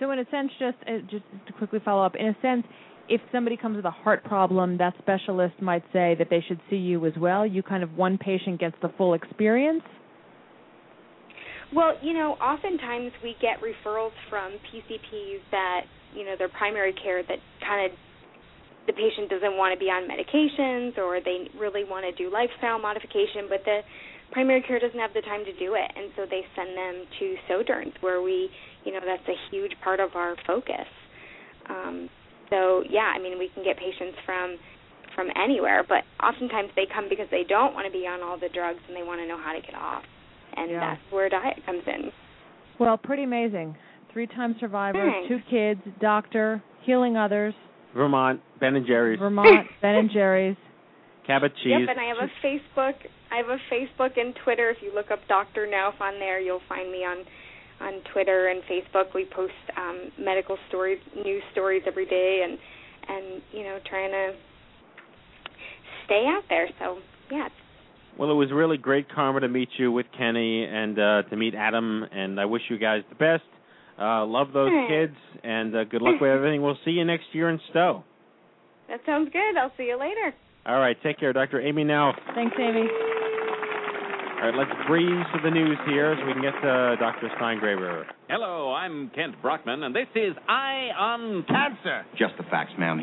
[0.00, 2.64] So in a sense, just uh, just to quickly follow up, in a sense,
[3.08, 6.76] if somebody comes with a heart problem, that specialist might say that they should see
[6.76, 7.46] you as well.
[7.46, 9.82] You kind of one patient gets the full experience.
[11.74, 15.80] Well, you know, oftentimes we get referrals from PCPs that,
[16.14, 17.98] you know, their primary care that kind of
[18.86, 22.78] the patient doesn't want to be on medications or they really want to do lifestyle
[22.78, 23.80] modification, but the
[24.30, 27.34] primary care doesn't have the time to do it, and so they send them to
[27.50, 28.48] Sojourns where we,
[28.86, 30.86] you know, that's a huge part of our focus.
[31.68, 32.08] Um,
[32.50, 34.56] so yeah, I mean, we can get patients from
[35.14, 38.50] from anywhere, but oftentimes they come because they don't want to be on all the
[38.52, 40.02] drugs and they want to know how to get off,
[40.56, 40.80] and Yeah.
[40.80, 42.12] that's where diet comes in.
[42.78, 43.76] Well, pretty amazing.
[44.12, 45.28] Three-time survivor, Thanks.
[45.28, 47.54] two kids, doctor, healing others,
[47.94, 50.56] Vermont, Ben and Jerry's, Vermont, Ben and Jerry's.
[51.26, 51.72] Cabot cheese.
[51.80, 52.94] Yep, and I have a Facebook.
[53.32, 54.70] I have a Facebook and Twitter.
[54.70, 55.66] If you look up Dr.
[55.66, 57.24] Knauff on there, you'll find me on
[57.80, 59.14] on Twitter and Facebook.
[59.14, 62.58] We post um medical stories, news stories every day, and
[63.08, 64.32] and you know trying to
[66.06, 66.68] stay out there.
[66.78, 66.98] So
[67.30, 67.48] yeah,
[68.18, 71.54] Well, it was really great, Karma, to meet you with Kenny and uh, to meet
[71.54, 73.42] Adam, and I wish you guys the best.
[73.98, 74.90] Uh, love those Thanks.
[74.92, 76.62] kids, and uh, good luck with everything.
[76.62, 78.04] We'll see you next year in Stowe.
[78.88, 79.56] that sounds good.
[79.58, 80.34] I'll see you later.
[80.66, 81.60] All right, take care, Dr.
[81.60, 81.84] Aimee.
[81.84, 83.24] Now, Thanks, Aimee.
[84.36, 87.30] All right, let's breeze to the news here so we can get uh, to Dr.
[87.40, 88.04] Steingraber.
[88.28, 92.04] Hello, I'm Kent Brockman, and this is Eye on Cancer.
[92.18, 93.02] Just the facts, ma'am.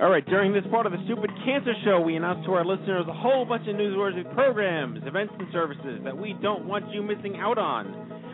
[0.00, 3.04] All right, during this part of the Stupid Cancer Show, we announce to our listeners
[3.06, 7.36] a whole bunch of newsworthy programs, events, and services that we don't want you missing
[7.36, 7.86] out on.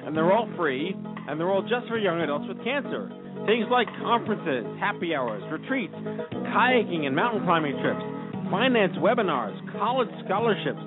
[0.06, 3.10] And they're all free, and they're all just for young adults with cancer.
[3.46, 8.00] Things like conferences, happy hours, retreats, kayaking and mountain climbing trips,
[8.50, 10.80] finance webinars, college scholarships,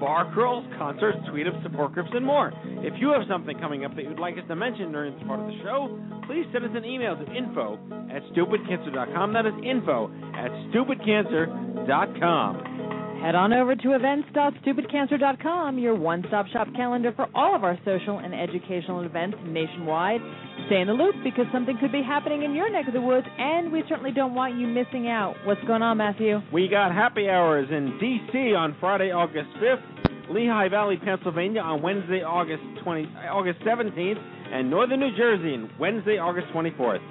[0.00, 2.52] bar crawls, concerts, tweet-ups, support groups, and more.
[2.82, 5.38] If you have something coming up that you'd like us to mention during this part
[5.38, 5.96] of the show,
[6.26, 7.78] please send us an email to info
[8.10, 9.32] at stupidcancer.com.
[9.32, 12.89] That is info at stupidcancer.com.
[13.20, 18.34] Head on over to events.stupidcancer.com, your one-stop shop calendar for all of our social and
[18.34, 20.22] educational events nationwide.
[20.68, 23.26] Stay in the loop because something could be happening in your neck of the woods,
[23.38, 25.34] and we certainly don't want you missing out.
[25.44, 26.40] What's going on, Matthew?
[26.50, 28.54] We got happy hours in D.C.
[28.54, 34.18] on Friday, August 5th, Lehigh Valley, Pennsylvania on Wednesday, August 20, August 17th,
[34.50, 37.02] and Northern New Jersey on Wednesday, August 24th.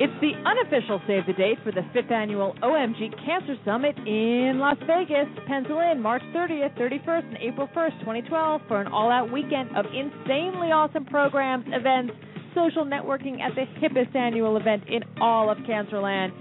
[0.00, 4.78] It's the unofficial save the date for the fifth annual OMG Cancer Summit in Las
[4.86, 5.28] Vegas.
[5.46, 10.72] In March 30th, 31st, and April 1st, 2012 for an all out weekend of insanely
[10.72, 12.14] awesome programs, events,
[12.54, 16.32] social networking at the hippest annual event in all of Cancerland.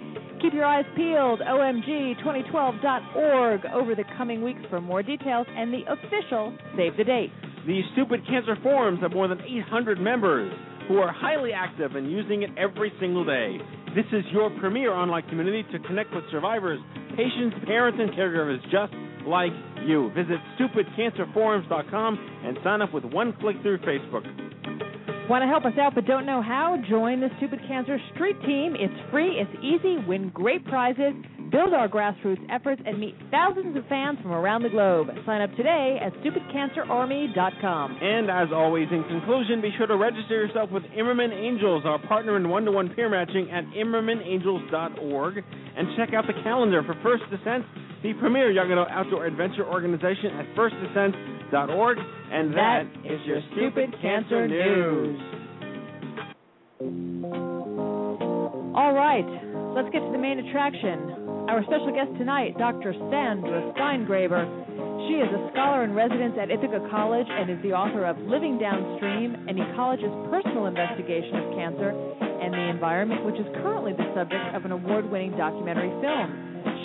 [0.41, 6.57] Keep your eyes peeled, omg2012.org over the coming weeks for more details and the official
[6.77, 7.33] save the date.
[7.67, 10.49] The Stupid Cancer Forums have more than 800 members
[10.89, 13.60] who are highly active and using it every single day.
[13.95, 16.80] This is your premier online community to connect with survivors,
[17.15, 18.91] patients, parents, and caregivers just
[19.25, 19.52] like
[19.86, 20.10] you.
[20.15, 24.25] Visit stupidcancerforums.com and sign up with one click through Facebook.
[25.30, 26.75] Want to help us out but don't know how?
[26.89, 28.75] Join the Stupid Cancer Street Team.
[28.75, 31.13] It's free, it's easy, win great prizes,
[31.52, 35.08] build our grassroots efforts, and meet thousands of fans from around the globe.
[35.25, 37.97] Sign up today at stupidcancerarmy.com.
[38.02, 42.37] And as always, in conclusion, be sure to register yourself with Imerman Angels, our partner
[42.37, 45.43] in one to one peer matching at imermanangels.org,
[45.77, 47.65] and check out the calendar for First Descent,
[48.04, 51.97] the premier young adult outdoor adventure organization at firstdescent.org.
[52.31, 55.19] And that is your Stupid Cancer News.
[58.75, 59.25] All right,
[59.75, 61.18] let's get to the main attraction.
[61.50, 62.93] Our special guest tonight, Dr.
[63.10, 64.45] Sandra Steingraber.
[65.10, 68.62] She is a scholar in residence at Ithaca College and is the author of Living
[68.62, 74.45] Downstream, an ecologist's personal investigation of cancer and the environment, which is currently the subject
[74.54, 76.29] of an award winning documentary film.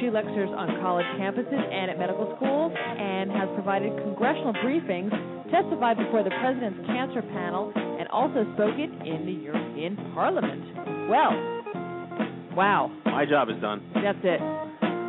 [0.01, 5.13] She lectures on college campuses and at medical schools and has provided congressional briefings,
[5.53, 10.65] testified before the President's Cancer Panel, and also spoken in the European Parliament.
[11.13, 11.37] Well,
[12.55, 12.91] wow.
[13.07, 13.83] My job is done.
[13.95, 14.41] That's it.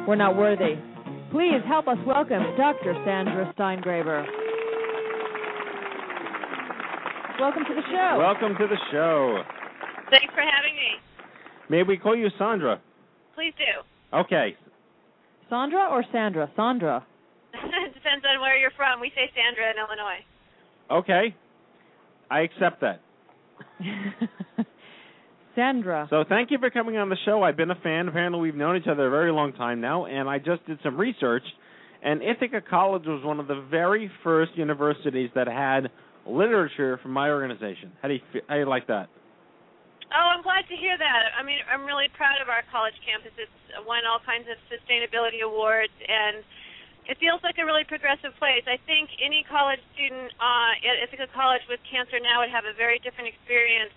[0.08, 0.76] We're not worthy.
[1.32, 2.94] Please help us welcome Dr.
[3.06, 4.26] Sandra Steingraber.
[7.40, 8.16] Welcome to the show.
[8.18, 9.42] Welcome to the show.
[10.10, 10.96] Thanks for having me.
[11.70, 12.80] May we call you Sandra?
[13.34, 14.18] Please do.
[14.18, 14.56] Okay.
[15.50, 16.50] Sandra or Sandra?
[16.56, 17.06] Sandra.
[17.94, 19.02] Depends on where you're from.
[19.02, 20.24] We say Sandra in Illinois.
[20.92, 21.36] Okay.
[22.32, 23.02] I accept that.
[25.56, 26.08] Sandra.
[26.10, 27.44] So thank you for coming on the show.
[27.44, 28.08] I've been a fan.
[28.08, 30.98] Apparently, we've known each other a very long time now, and I just did some
[30.98, 31.44] research.
[32.04, 35.90] And Ithaca College was one of the very first universities that had
[36.28, 37.94] literature from my organization.
[38.02, 39.10] How do you feel, how do you like that?
[40.14, 41.34] Oh, I'm glad to hear that.
[41.34, 43.34] I mean, I'm really proud of our college campus.
[43.42, 46.46] It's won all kinds of sustainability awards, and
[47.10, 48.66] it feels like a really progressive place.
[48.70, 52.74] I think any college student uh, at Ithaca College with cancer now would have a
[52.78, 53.94] very different experience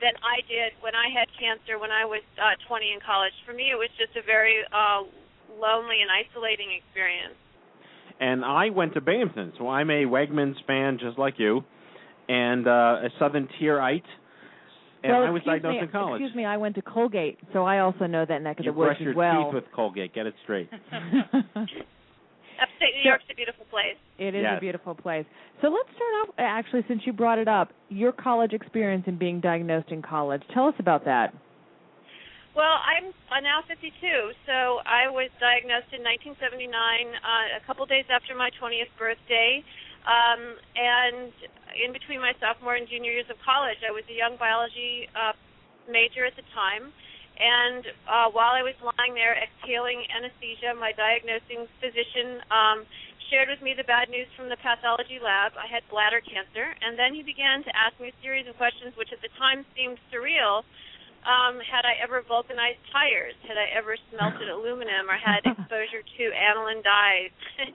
[0.00, 3.32] than I did when I had cancer when I was uh, 20 in college.
[3.46, 5.04] For me, it was just a very uh,
[5.60, 7.36] lonely and isolating experience.
[8.20, 11.62] And I went to Binghamton, so I'm a Wegmans fan just like you,
[12.28, 14.02] and uh, a Southern Tierite.
[15.02, 16.20] And well, I was excuse diagnosed me, in college.
[16.20, 18.76] Excuse me, I went to Colgate, so I also know that neck of you the
[18.76, 19.44] woods brush your as well.
[19.44, 20.14] teeth with Colgate.
[20.14, 20.68] Get it straight.
[22.60, 23.96] Upstate New York's a beautiful place.
[24.18, 24.58] It is Yes.
[24.58, 25.24] a beautiful place.
[25.62, 29.40] So let's start off, actually, since you brought it up, your college experience in being
[29.40, 30.42] diagnosed in college.
[30.52, 31.32] Tell us about that.
[32.54, 33.94] Well, I'm uh, now 52,
[34.44, 39.62] so I was diagnosed in 1979, uh, a couple days after my 20th birthday.
[40.02, 41.30] Um, and
[41.78, 45.32] in between my sophomore and junior years of college, I was a young biology uh,
[45.88, 46.90] major at the time.
[47.40, 52.84] And uh, while I was lying there exhaling anesthesia, my diagnosing physician um,
[53.32, 55.56] shared with me the bad news from the pathology lab.
[55.56, 58.92] I had bladder cancer, and then he began to ask me a series of questions
[59.00, 60.68] which at the time seemed surreal.
[61.24, 63.36] Um, had I ever vulcanized tires?
[63.48, 67.32] Had I ever smelted aluminum or had exposure to aniline dyes?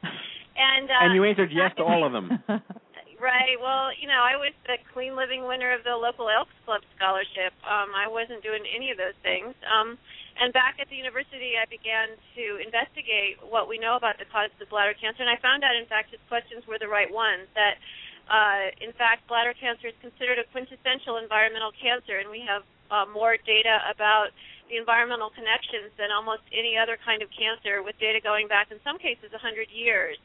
[0.58, 2.38] and uh, and you answered yes to all of them.
[3.16, 3.56] Right.
[3.56, 7.56] Well, you know, I was the clean living winner of the local Elks Club scholarship.
[7.64, 9.56] Um, I wasn't doing any of those things.
[9.64, 9.96] Um,
[10.36, 14.60] and back at the university, I began to investigate what we know about the causes
[14.60, 17.48] of bladder cancer, and I found out, in fact, his questions were the right ones.
[17.56, 17.80] That,
[18.28, 23.08] uh, in fact, bladder cancer is considered a quintessential environmental cancer, and we have uh,
[23.08, 24.36] more data about
[24.68, 28.80] the environmental connections than almost any other kind of cancer, with data going back, in
[28.84, 30.20] some cases, 100 years.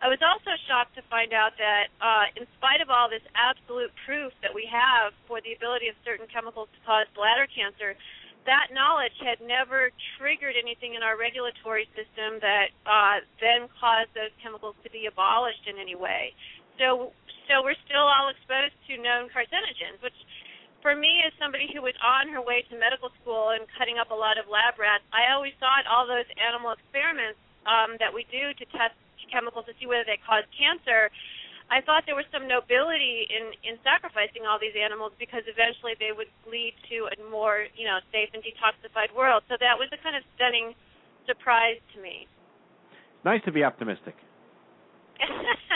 [0.00, 3.92] I was also shocked to find out that, uh, in spite of all this absolute
[4.08, 7.92] proof that we have for the ability of certain chemicals to cause bladder cancer,
[8.48, 14.32] that knowledge had never triggered anything in our regulatory system that uh, then caused those
[14.40, 16.32] chemicals to be abolished in any way.
[16.80, 17.12] So,
[17.44, 20.16] so we're still all exposed to known carcinogens, which
[20.80, 24.08] for me, as somebody who was on her way to medical school and cutting up
[24.08, 27.36] a lot of lab rats, I always thought all those animal experiments
[27.68, 28.96] um, that we do to test
[29.30, 31.08] chemicals to see whether they cause cancer.
[31.70, 36.10] I thought there was some nobility in in sacrificing all these animals because eventually they
[36.10, 39.46] would lead to a more you know safe and detoxified world.
[39.46, 40.74] So that was a kind of stunning
[41.30, 42.26] surprise to me.
[43.24, 44.18] Nice to be optimistic.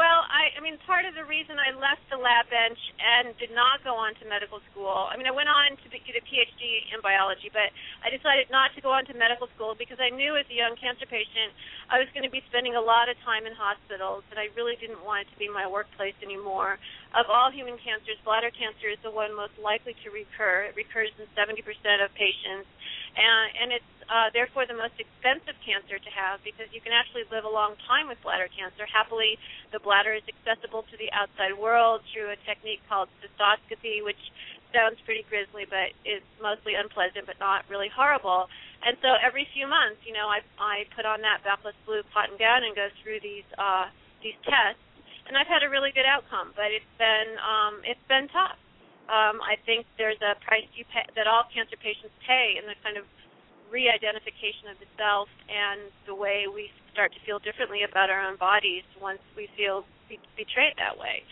[0.00, 3.52] well, I, I mean, part of the reason I left the lab bench and did
[3.52, 6.88] not go on to medical school, I mean, I went on to get a PhD
[6.88, 7.68] in biology, but
[8.00, 10.72] I decided not to go on to medical school because I knew as a young
[10.80, 11.52] cancer patient
[11.92, 14.80] I was going to be spending a lot of time in hospitals, and I really
[14.80, 16.80] didn't want it to be my workplace anymore.
[17.12, 20.72] Of all human cancers, bladder cancer is the one most likely to recur.
[20.72, 21.60] It recurs in 70%
[22.00, 22.72] of patients,
[23.16, 27.22] and, and it's uh, therefore the most expensive cancer to have because you can actually
[27.30, 28.82] live a long time with bladder cancer.
[28.90, 29.38] Happily,
[29.70, 34.18] the bladder is accessible to the outside world through a technique called cystoscopy, which
[34.74, 38.50] sounds pretty grisly, but is mostly unpleasant, but not really horrible.
[38.82, 42.38] And so every few months, you know, I I put on that Bacillus blue cotton
[42.38, 43.92] gown and go through these uh,
[44.22, 44.82] these tests,
[45.28, 46.50] and I've had a really good outcome.
[46.56, 48.58] But it's been um, it's been tough.
[49.08, 52.76] Um, I think there's a price you pay that all cancer patients pay in the
[52.84, 53.04] kind of
[53.70, 58.36] re-identification of the self and the way we start to feel differently about our own
[58.36, 61.22] bodies once we feel be- betrayed that way.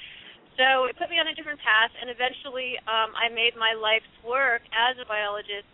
[0.59, 4.11] So it put me on a different path, and eventually um, I made my life's
[4.27, 5.67] work as a biologist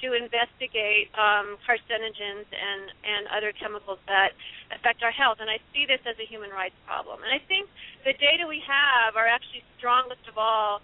[0.00, 4.32] to investigate um, carcinogens and and other chemicals that
[4.72, 5.44] affect our health.
[5.44, 7.20] And I see this as a human rights problem.
[7.20, 7.68] And I think
[8.08, 10.80] the data we have are actually strongest of all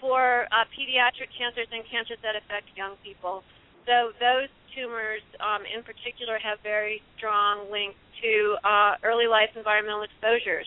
[0.00, 3.42] for uh, pediatric cancers and cancers that affect young people.
[3.86, 10.02] So those tumors, um, in particular, have very strong links to uh, early life environmental
[10.02, 10.66] exposures.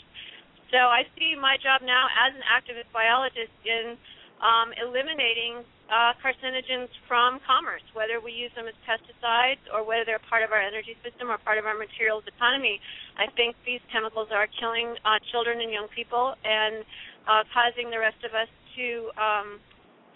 [0.71, 3.99] So I see my job now as an activist biologist in
[4.39, 5.61] um, eliminating
[5.91, 10.55] uh, carcinogens from commerce, whether we use them as pesticides or whether they're part of
[10.55, 12.79] our energy system or part of our materials economy.
[13.19, 16.87] I think these chemicals are killing uh, children and young people and
[17.27, 18.87] uh, causing the rest of us to
[19.19, 19.59] um,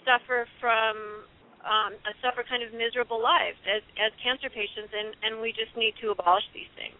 [0.06, 1.26] suffer from
[1.66, 5.94] um, suffer kind of miserable lives as as cancer patients, and and we just need
[6.02, 6.96] to abolish these things.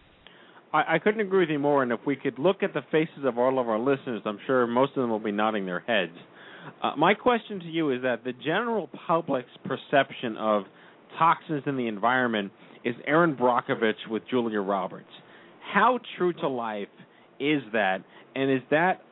[0.72, 1.82] I, I couldn't agree with you more.
[1.82, 4.66] And if we could look at the faces of all of our listeners, I'm sure
[4.66, 6.16] most of them will be nodding their heads.
[6.82, 10.64] Uh, my question to you is that the general public's perception of
[11.18, 12.52] toxins in the environment
[12.84, 15.06] is Erin Brockovich with Julia Roberts.
[15.72, 16.88] How true to life
[17.40, 17.98] is that?
[18.34, 19.02] And is that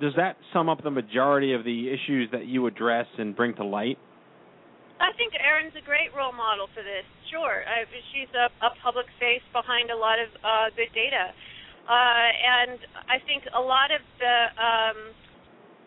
[0.00, 3.64] does that sum up the majority of the issues that you address and bring to
[3.64, 3.98] light?
[5.02, 7.02] I think Erin's a great role model for this.
[7.26, 7.66] Sure,
[8.14, 11.34] she's a, a public face behind a lot of uh, good data,
[11.90, 12.78] uh, and
[13.10, 14.98] I think a lot of the um,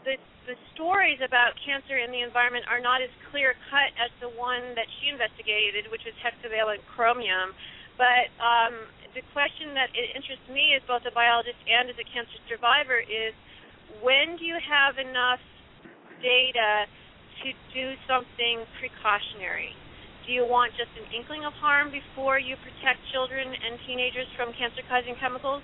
[0.03, 0.16] the
[0.51, 4.76] the stories about cancer in the environment are not as clear cut as the one
[4.76, 7.56] that she investigated, which was hexavalent chromium.
[7.95, 8.74] But um,
[9.16, 13.32] the question that interests me as both a biologist and as a cancer survivor is
[14.02, 15.42] when do you have enough
[16.22, 16.86] data
[17.44, 19.74] to do something precautionary?
[20.26, 24.50] Do you want just an inkling of harm before you protect children and teenagers from
[24.58, 25.62] cancer-causing chemicals?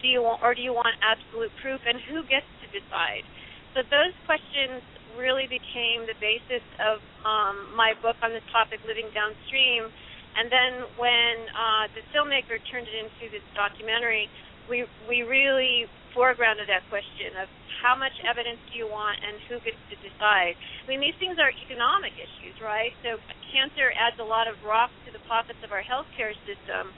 [0.00, 1.84] Do you want, or do you want absolute proof?
[1.84, 3.28] And who gets to decide?
[3.76, 4.80] So those questions
[5.20, 9.92] really became the basis of um, my book on this topic, Living Downstream.
[10.32, 14.32] And then when uh, the filmmaker turned it into this documentary,
[14.70, 17.50] we we really foregrounded that question of
[17.82, 20.54] how much evidence do you want and who gets to decide.
[20.54, 22.94] I mean, these things are economic issues, right?
[23.02, 23.18] So
[23.50, 26.94] cancer adds a lot of rocks to the pockets of our healthcare system.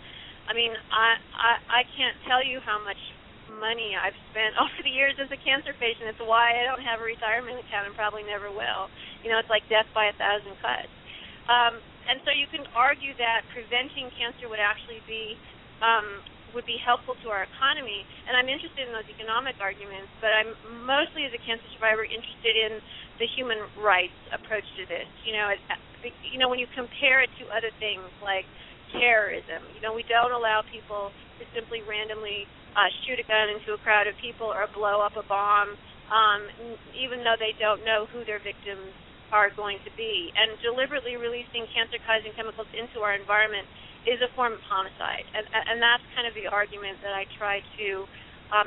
[0.46, 3.00] I mean, I I, I can't tell you how much
[3.56, 6.12] money I've spent over the years as a cancer patient.
[6.12, 8.92] It's why I don't have a retirement account and probably never will.
[9.24, 10.92] You know, it's like death by a thousand cuts.
[11.48, 15.38] Um, and so you can argue that preventing cancer would actually be
[15.82, 16.22] um,
[16.54, 18.04] would be helpful to our economy.
[18.28, 20.52] And I'm interested in those economic arguments, but I'm
[20.84, 22.78] mostly, as a cancer survivor, interested in
[23.20, 25.08] the human rights approach to this.
[25.24, 25.60] You know, it,
[26.32, 28.44] you know, when you compare it to other things like
[28.92, 32.44] terrorism, you know, we don't allow people to simply randomly
[32.76, 35.76] uh, shoot a gun into a crowd of people or blow up a bomb,
[36.12, 36.40] um,
[36.96, 38.92] even though they don't know who their victims
[39.32, 40.28] are going to be.
[40.36, 43.64] And deliberately releasing cancer-causing chemicals into our environment
[44.06, 47.62] is a form of homicide, and and that's kind of the argument that I try
[47.78, 47.88] to
[48.50, 48.66] um,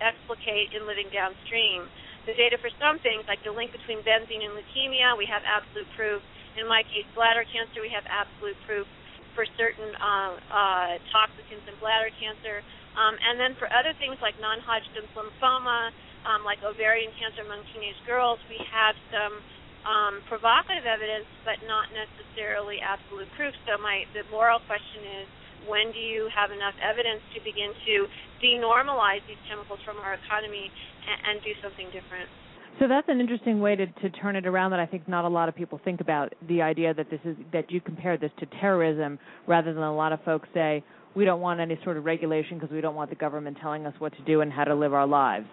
[0.00, 1.86] explicate in living downstream.
[2.26, 5.86] The data for some things, like the link between benzene and leukemia, we have absolute
[5.94, 6.20] proof.
[6.58, 8.88] In my case, bladder cancer, we have absolute proof
[9.36, 12.64] for certain uh, uh, toxicants in bladder cancer.
[12.96, 15.92] Um, and then for other things like non-Hodgkin's lymphoma,
[16.24, 19.38] um, like ovarian cancer among teenage girls, we have some
[19.86, 23.54] um, provocative evidence, but not necessarily absolute proof.
[23.64, 25.26] So my the moral question is,
[25.70, 27.94] when do you have enough evidence to begin to
[28.42, 30.70] denormalize these chemicals from our economy
[31.06, 32.28] and, and do something different?
[32.78, 35.28] So that's an interesting way to, to turn it around that I think not a
[35.28, 36.34] lot of people think about.
[36.46, 40.12] The idea that this is that you compare this to terrorism rather than a lot
[40.12, 40.84] of folks say
[41.14, 43.94] we don't want any sort of regulation because we don't want the government telling us
[43.98, 45.46] what to do and how to live our lives.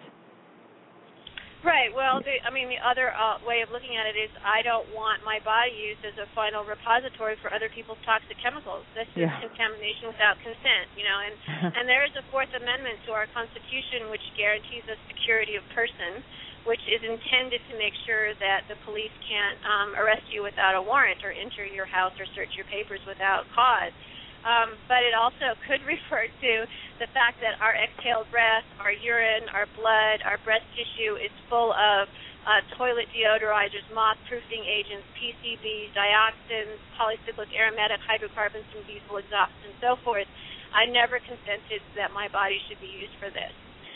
[1.64, 1.88] Right.
[1.96, 4.84] Well, the, I mean, the other uh, way of looking at it is I don't
[4.92, 8.84] want my body used as a final repository for other people's toxic chemicals.
[8.92, 9.40] This is yeah.
[9.40, 11.18] contamination without consent, you know.
[11.24, 11.34] And
[11.80, 16.20] and there is a Fourth Amendment to our Constitution which guarantees the security of person,
[16.68, 20.82] which is intended to make sure that the police can't um, arrest you without a
[20.84, 23.96] warrant or enter your house or search your papers without cause
[24.44, 26.52] um, but it also could refer to
[27.00, 31.72] the fact that our exhaled breath, our urine, our blood, our breast tissue is full
[31.74, 32.06] of
[32.44, 39.96] uh, toilet deodorizers, moth-proofing agents, PCBs, dioxins, polycyclic aromatic hydrocarbons from diesel exhaust, and so
[40.04, 40.28] forth.
[40.76, 43.54] I never consented that my body should be used for this.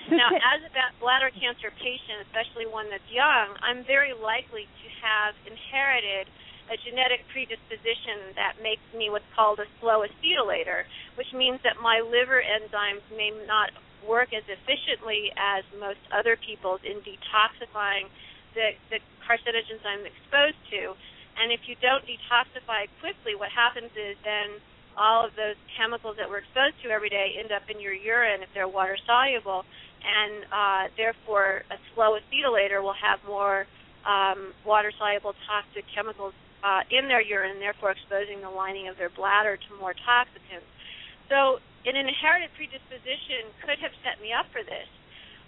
[0.08, 0.72] Now, as a
[1.04, 6.32] bladder cancer patient, especially one that's young, I'm very likely to have inherited
[6.68, 10.84] a genetic predisposition that makes me what's called a slow acetylator,
[11.16, 13.72] which means that my liver enzymes may not
[14.06, 18.06] work as efficiently as most other people's in detoxifying
[18.54, 20.94] the, the carcinogens I'm exposed to.
[21.40, 24.60] and if you don't detoxify quickly, what happens is then
[24.98, 28.42] all of those chemicals that we're exposed to every day end up in your urine
[28.42, 29.62] if they're water soluble,
[30.02, 33.66] and uh, therefore a slow acetylator will have more
[34.02, 39.10] um, water soluble toxic chemicals uh, in their urine, therefore exposing the lining of their
[39.10, 40.66] bladder to more toxicants.
[41.28, 44.88] So, an inherited predisposition could have set me up for this.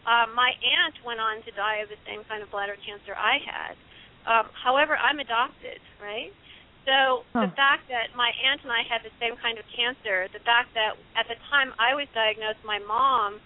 [0.07, 3.37] Uh, my aunt went on to die of the same kind of bladder cancer I
[3.43, 3.75] had.
[4.25, 6.33] Um, however, I'm adopted, right?
[6.89, 7.47] So huh.
[7.47, 10.73] the fact that my aunt and I had the same kind of cancer, the fact
[10.75, 13.41] that at the time I was diagnosed, my mom,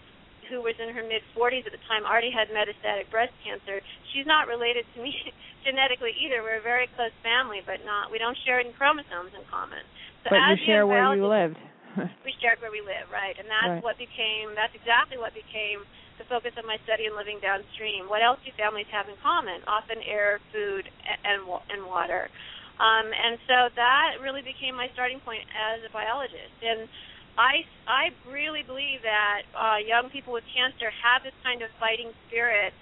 [0.50, 3.82] who was in her mid 40s at the time, already had metastatic breast cancer.
[4.14, 5.10] She's not related to me
[5.66, 6.40] genetically either.
[6.40, 9.82] We're a very close family, but not we don't share any chromosomes in common.
[10.22, 11.58] So but you share where you lived.
[12.26, 13.34] we shared where we live, right?
[13.38, 13.82] And that's right.
[13.82, 15.82] what became that's exactly what became
[16.16, 18.06] the focus of my study in living downstream.
[18.06, 19.66] What else do families have in common?
[19.66, 20.86] Often air, food,
[21.26, 21.42] and
[21.74, 22.30] and water.
[22.78, 26.58] Um, and so that really became my starting point as a biologist.
[26.58, 26.90] And
[27.38, 32.10] I, I really believe that uh, young people with cancer have this kind of fighting
[32.26, 32.74] spirit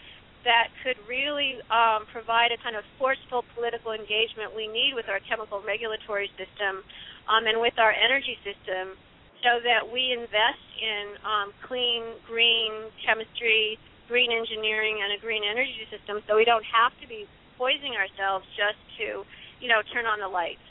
[0.44, 5.22] that could really um, provide a kind of forceful political engagement we need with our
[5.24, 6.82] chemical regulatory system
[7.30, 8.98] um, and with our energy system
[9.42, 15.86] so that we invest in um, clean, green chemistry, green engineering, and a green energy
[15.90, 17.26] system so we don't have to be
[17.58, 19.22] poisoning ourselves just to
[19.62, 20.66] you know, turn on the lights.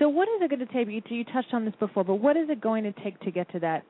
[0.00, 0.88] So what is it going to take?
[0.88, 3.52] You, you touched on this before, but what is it going to take to get
[3.52, 3.84] to that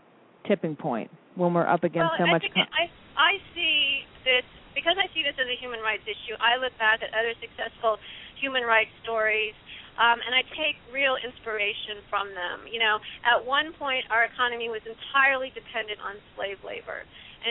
[0.49, 2.43] tipping point when we're up against well, so much?
[2.43, 2.85] I, think I
[3.15, 4.43] I see this
[4.81, 6.33] because I see this as a human rights issue.
[6.41, 8.01] I look back at other successful
[8.41, 9.53] human rights stories.
[10.01, 12.65] Um, and I take real inspiration from them.
[12.65, 17.05] You know, at one point our economy was entirely dependent on slave labor.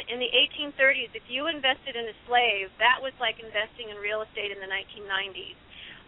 [0.10, 4.26] In the 1830s, if you invested in a slave, that was like investing in real
[4.26, 5.58] estate in the 1990s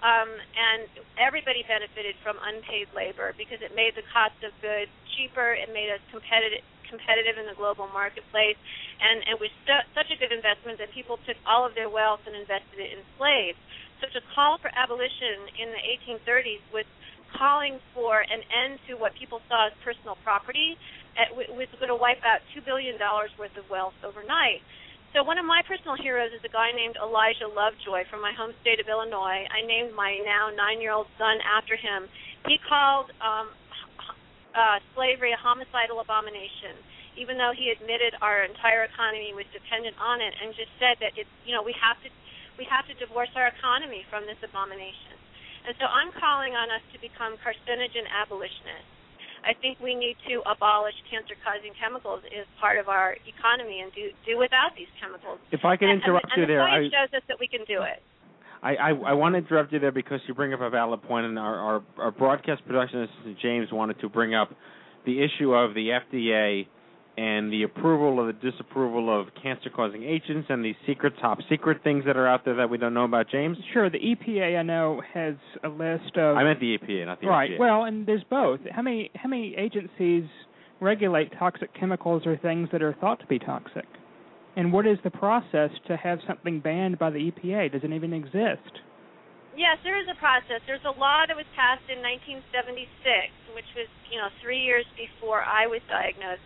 [0.02, 0.90] um, and
[1.22, 5.54] everybody benefited from unpaid labor because it made the cost of goods cheaper.
[5.54, 8.60] It made us competitive competitive in the global marketplace,
[9.00, 12.22] and it was st- such a good investment that people took all of their wealth
[12.28, 13.58] and invested it in slaves.
[14.04, 15.82] So to call for abolition in the
[16.20, 16.86] 1830s was
[17.38, 20.76] calling for an end to what people saw as personal property.
[21.16, 24.60] It was going to wipe out two billion dollars worth of wealth overnight.
[25.12, 28.56] So one of my personal heroes is a guy named Elijah Lovejoy from my home
[28.64, 29.44] state of Illinois.
[29.44, 32.08] I named my now nine-year-old son after him.
[32.48, 33.52] He called um,
[34.56, 36.76] uh, slavery a homicidal abomination,
[37.16, 41.16] even though he admitted our entire economy was dependent on it, and just said that
[41.16, 42.10] it's you know we have to
[42.60, 45.16] we have to divorce our economy from this abomination.
[45.62, 48.90] And so I'm calling on us to become carcinogen abolitionists.
[49.42, 54.14] I think we need to abolish cancer-causing chemicals as part of our economy and do
[54.26, 55.42] do without these chemicals.
[55.50, 57.50] If I can and, interrupt and, you and there, the I shows us that we
[57.50, 58.02] can do it.
[58.64, 61.26] I, I, I want to interrupt you there because you bring up a valid point,
[61.26, 64.52] and our, our, our broadcast production assistant James wanted to bring up
[65.06, 66.68] the issue of the FDA
[67.18, 72.06] and the approval or the disapproval of cancer-causing agents and these secret, top secret things
[72.06, 73.58] that are out there that we don't know about, James?
[73.74, 73.90] Sure.
[73.90, 76.38] The EPA, I know, has a list of.
[76.38, 77.52] I meant the EPA, not the right.
[77.52, 77.60] FDA.
[77.60, 78.60] Well, and there's both.
[78.72, 80.24] How many how many agencies
[80.80, 83.86] regulate toxic chemicals or things that are thought to be toxic?
[84.56, 87.72] And what is the process to have something banned by the EPA?
[87.72, 88.84] Does it even exist?
[89.56, 90.64] Yes, there is a process.
[90.68, 92.88] There's a law that was passed in 1976,
[93.56, 96.44] which was, you know, three years before I was diagnosed,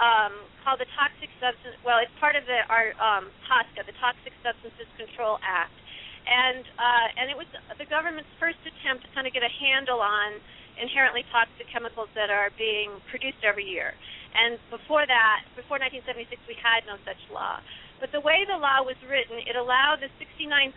[0.00, 0.32] um,
[0.64, 1.76] called the Toxic Substance.
[1.84, 5.76] Well, it's part of the our um, TSCA, the Toxic Substances Control Act,
[6.24, 10.00] and uh, and it was the government's first attempt to kind of get a handle
[10.00, 10.40] on
[10.80, 13.92] inherently toxic chemicals that are being produced every year.
[14.34, 17.60] And before that, before 1976, we had no such law.
[17.98, 20.74] But the way the law was written, it allowed the 69,000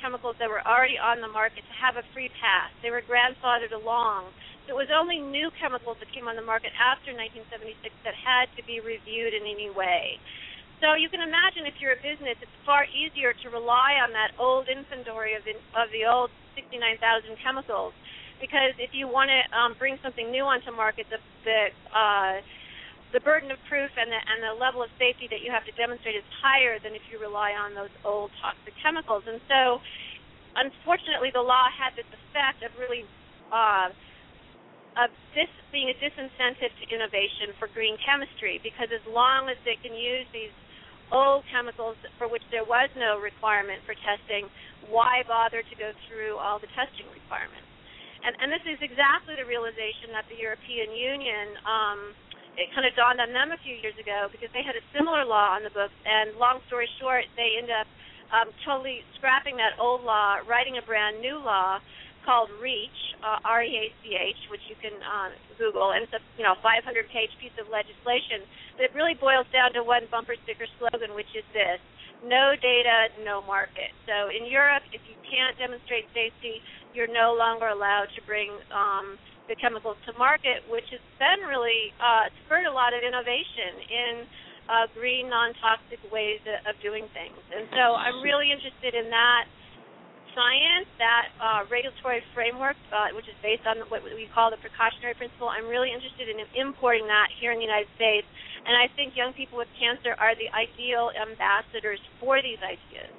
[0.00, 2.72] chemicals that were already on the market to have a free pass.
[2.80, 4.32] They were grandfathered along
[4.68, 8.62] it was only new chemicals that came on the market after 1976 that had to
[8.62, 10.22] be reviewed in any way.
[10.78, 14.34] So you can imagine if you're a business, it's far easier to rely on that
[14.38, 16.98] old inventory of the, of the old 69,000
[17.42, 17.94] chemicals,
[18.38, 22.42] because if you want to um, bring something new onto market, the the uh,
[23.12, 25.74] the burden of proof and the and the level of safety that you have to
[25.76, 29.22] demonstrate is higher than if you rely on those old toxic chemicals.
[29.28, 29.78] And so,
[30.56, 33.04] unfortunately, the law had this effect of really
[33.52, 33.92] uh,
[34.96, 39.76] of this being a disincentive to innovation for green chemistry because as long as they
[39.80, 40.52] can use these
[41.12, 44.48] old chemicals for which there was no requirement for testing,
[44.88, 47.68] why bother to go through all the testing requirements?
[48.22, 52.00] And, and this is exactly the realization that the European Union, um,
[52.56, 55.24] it kind of dawned on them a few years ago because they had a similar
[55.24, 55.96] law on the books.
[56.04, 57.88] And long story short, they ended up
[58.32, 61.80] um, totally scrapping that old law, writing a brand new law
[62.24, 67.32] called REACH, uh, R-E-A-C-H, which you can uh, Google, and it's a you know 500-page
[67.42, 68.46] piece of legislation.
[68.78, 71.82] But it really boils down to one bumper sticker slogan, which is this:
[72.22, 73.90] No data, no market.
[74.06, 76.62] So in Europe, if you can't demonstrate safety,
[76.94, 79.18] you're no longer allowed to bring um,
[79.48, 84.12] the chemicals to market, which has then really uh, spurred a lot of innovation in
[84.70, 87.38] uh, green, non-toxic ways of doing things.
[87.50, 89.44] And so I'm really interested in that
[90.32, 95.12] science, that uh, regulatory framework, uh, which is based on what we call the precautionary
[95.14, 95.48] principle.
[95.48, 98.24] I'm really interested in importing that here in the United States,
[98.64, 103.12] and I think young people with cancer are the ideal ambassadors for these ideas.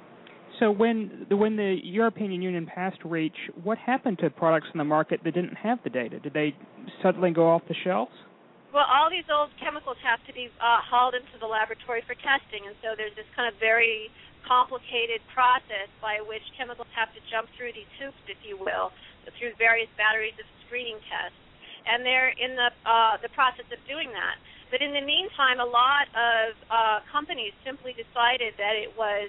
[0.64, 3.36] So when the, when the European Union passed REACH,
[3.68, 6.24] what happened to products in the market that didn't have the data?
[6.24, 6.56] Did they
[7.04, 8.16] suddenly go off the shelves?
[8.72, 12.64] Well, all these old chemicals have to be uh, hauled into the laboratory for testing,
[12.64, 14.08] and so there's this kind of very
[14.48, 18.96] complicated process by which chemicals have to jump through these hoops, if you will,
[19.36, 21.36] through various batteries of screening tests.
[21.92, 24.40] And they're in the uh, the process of doing that.
[24.72, 29.28] But in the meantime, a lot of uh, companies simply decided that it was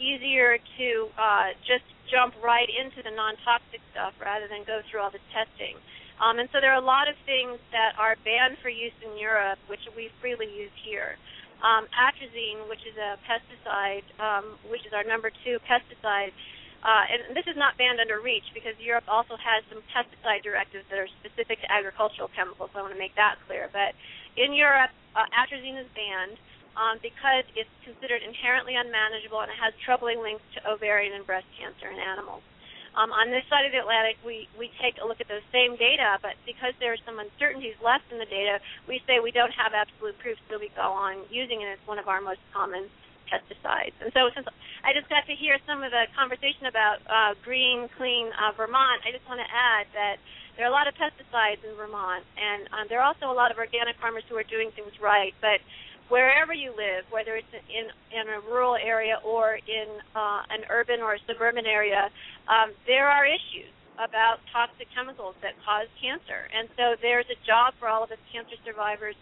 [0.00, 5.12] easier to uh, just jump right into the non-toxic stuff rather than go through all
[5.12, 5.76] this testing.
[6.18, 9.16] Um, and so there are a lot of things that are banned for use in
[9.16, 11.16] Europe, which we freely use here
[11.62, 16.32] um, atrazine, which is a pesticide, um, which is our number two pesticide.
[16.80, 20.84] Uh, and this is not banned under REACH because Europe also has some pesticide directives
[20.88, 22.72] that are specific to agricultural chemicals.
[22.72, 23.68] So I want to make that clear.
[23.68, 23.92] But
[24.40, 26.40] in Europe, uh, atrazine is banned
[26.76, 31.46] um, because it's considered inherently unmanageable and it has troubling links to ovarian and breast
[31.58, 32.42] cancer in animals.
[32.90, 35.78] Um, on this side of the Atlantic, we, we take a look at those same
[35.78, 38.58] data, but because there are some uncertainties left in the data,
[38.90, 42.02] we say we don't have absolute proof, so we go on using it as one
[42.02, 42.90] of our most common
[43.30, 43.94] pesticides.
[44.02, 44.42] And so, since
[44.82, 49.06] I just got to hear some of the conversation about uh, green, clean uh, Vermont,
[49.06, 50.18] I just want to add that
[50.58, 53.54] there are a lot of pesticides in Vermont, and um, there are also a lot
[53.54, 55.62] of organic farmers who are doing things right, but
[56.10, 61.00] wherever you live, whether it's in in a rural area or in uh, an urban
[61.00, 62.10] or a suburban area,
[62.50, 67.72] um, there are issues about toxic chemicals that cause cancer, and so there's a job
[67.78, 69.16] for all of us cancer survivors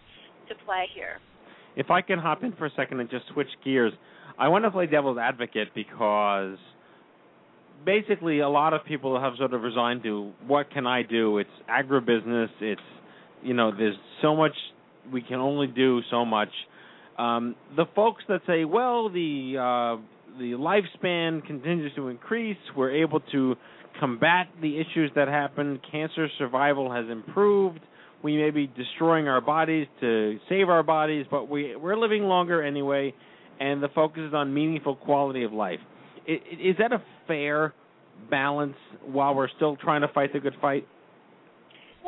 [0.49, 1.21] to play here.
[1.77, 3.93] If I can hop in for a second and just switch gears,
[4.39, 6.57] I want to play devil's advocate because
[7.85, 11.39] basically a lot of people have sort of resigned to what can I do?
[11.39, 12.49] It's agribusiness.
[12.61, 12.81] It's
[13.43, 14.55] you know there's so much
[15.13, 16.51] we can only do so much
[17.19, 20.01] um, the folks that say, well, the uh,
[20.39, 23.57] the lifespan continues to increase, we're able to
[23.99, 25.81] combat the issues that happen.
[25.91, 27.81] Cancer survival has improved.
[28.23, 32.63] We may be destroying our bodies to save our bodies, but we we're living longer
[32.63, 33.15] anyway,
[33.61, 35.81] and the focus is on meaningful quality of life.
[36.27, 37.75] Is that a fair
[38.31, 40.87] balance while we're still trying to fight the good fight?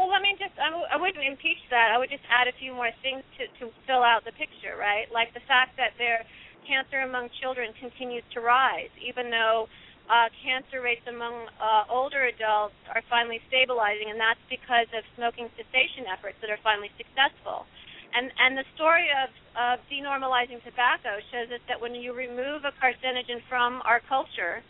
[0.00, 1.92] Well, let me just, I w- I wouldn't impeach that.
[1.92, 5.04] I would just add a few more things to, to fill out the picture, right?
[5.12, 6.24] Like the fact that their
[6.64, 9.68] cancer among children continues to rise, even though
[10.08, 15.52] uh, cancer rates among uh, older adults are finally stabilizing, and that's because of smoking
[15.60, 17.68] cessation efforts that are finally successful.
[18.16, 19.28] And and the story of,
[19.60, 24.64] of denormalizing tobacco shows us that when you remove a carcinogen from our culture,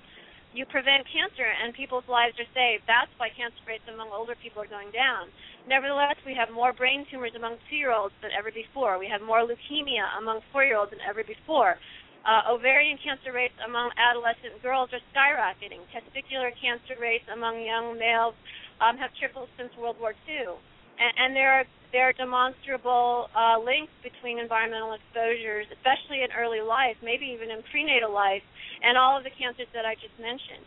[0.52, 2.82] you prevent cancer and people's lives are saved.
[2.86, 5.30] That's why cancer rates among older people are going down.
[5.68, 8.98] Nevertheless, we have more brain tumors among two year olds than ever before.
[8.98, 11.78] We have more leukemia among four year olds than ever before.
[12.26, 15.80] Uh, ovarian cancer rates among adolescent girls are skyrocketing.
[15.88, 18.34] Testicular cancer rates among young males
[18.82, 20.58] um, have tripled since World War II.
[21.00, 26.62] And, and there are there are demonstrable uh, links between environmental exposures, especially in early
[26.62, 28.46] life, maybe even in prenatal life,
[28.82, 30.64] and all of the cancers that I just mentioned.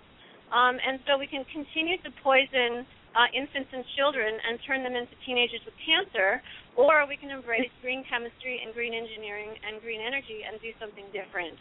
[0.53, 4.97] Um, and so we can continue to poison uh, infants and children and turn them
[4.97, 6.41] into teenagers with cancer,
[6.77, 11.05] or we can embrace green chemistry and green engineering and green energy and do something
[11.13, 11.57] different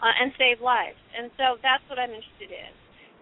[0.00, 1.00] uh, and save lives.
[1.12, 2.72] And so that's what I'm interested in.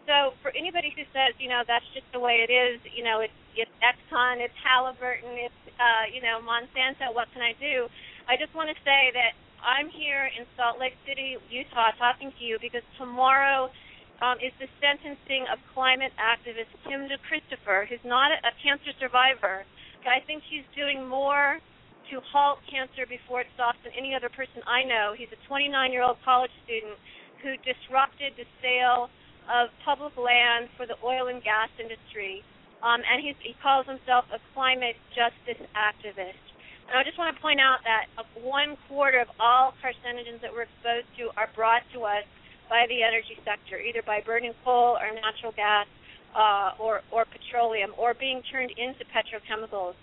[0.07, 3.23] So for anybody who says, you know, that's just the way it is, you know,
[3.23, 7.87] it's it's Exxon, it's Halliburton, it's uh, you know, Monsanto, what can I do?
[8.27, 12.43] I just want to say that I'm here in Salt Lake City, Utah, talking to
[12.45, 13.71] you because tomorrow
[14.19, 19.63] um, is the sentencing of climate activist Tim DeChristopher, who's not a, a cancer survivor.
[20.03, 21.63] I think he's doing more
[22.11, 25.15] to halt cancer before it stops than any other person I know.
[25.17, 26.99] He's a 29-year-old college student
[27.43, 29.11] who disrupted the sale
[29.47, 32.43] of public land for the oil and gas industry,
[32.83, 36.52] um, and he's, he calls himself a climate justice activist.
[36.89, 38.07] And I just want to point out that
[38.43, 42.25] one quarter of all carcinogens that we're exposed to are brought to us
[42.69, 45.87] by the energy sector, either by burning coal or natural gas
[46.35, 49.95] uh, or or petroleum or being turned into petrochemicals.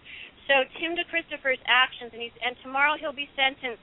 [0.47, 3.81] So Tim DeChristopher's actions, and he's and tomorrow he'll be sentenced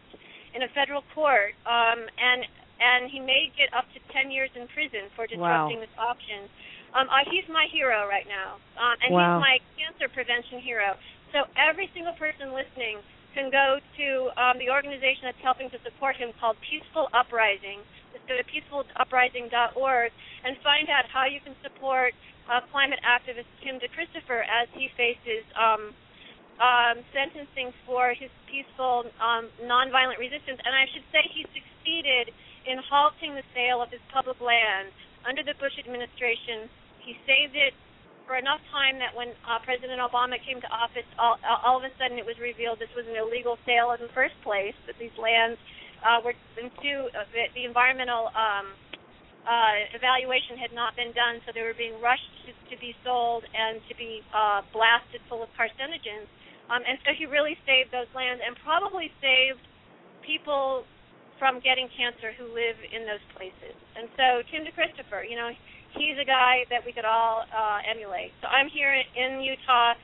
[0.55, 2.43] in a federal court, um, and
[2.79, 5.85] and he may get up to 10 years in prison for disrupting Wow.
[5.87, 6.45] this auction.
[6.93, 9.37] Um, uh, he's my hero right now, um, and Wow.
[9.37, 10.97] he's my cancer prevention hero.
[11.37, 13.05] So every single person listening
[13.37, 14.09] can go to
[14.41, 17.85] um, the organization that's helping to support him called Peaceful Uprising.
[18.17, 22.17] Just go to peacefuluprising.org and find out how you can support
[22.49, 25.93] uh, climate activist Tim DeChristopher as he faces um,
[26.57, 30.57] um, sentencing for his peaceful, um, nonviolent resistance.
[30.65, 32.33] And I should say he succeeded
[32.65, 34.89] in halting the sale of his public land
[35.29, 36.73] under the Bush administration.
[37.05, 37.77] He saved it
[38.27, 41.93] for enough time that when uh, President Obama came to office, all, all of a
[41.97, 44.75] sudden it was revealed this was an illegal sale in the first place.
[44.91, 45.57] That these lands
[46.03, 48.75] uh, were into uh, the, the environmental um,
[49.47, 53.47] uh, evaluation had not been done, so they were being rushed to, to be sold
[53.55, 56.27] and to be uh, blasted full of carcinogens.
[56.67, 59.63] Um, and so he really saved those lands and probably saved
[60.27, 60.83] people
[61.39, 63.77] from getting cancer who live in those places.
[63.95, 65.55] And so Tim DeChristopher, you know,
[65.97, 68.33] he's a guy that we could all uh, emulate.
[68.41, 69.95] So I'm here in Utah.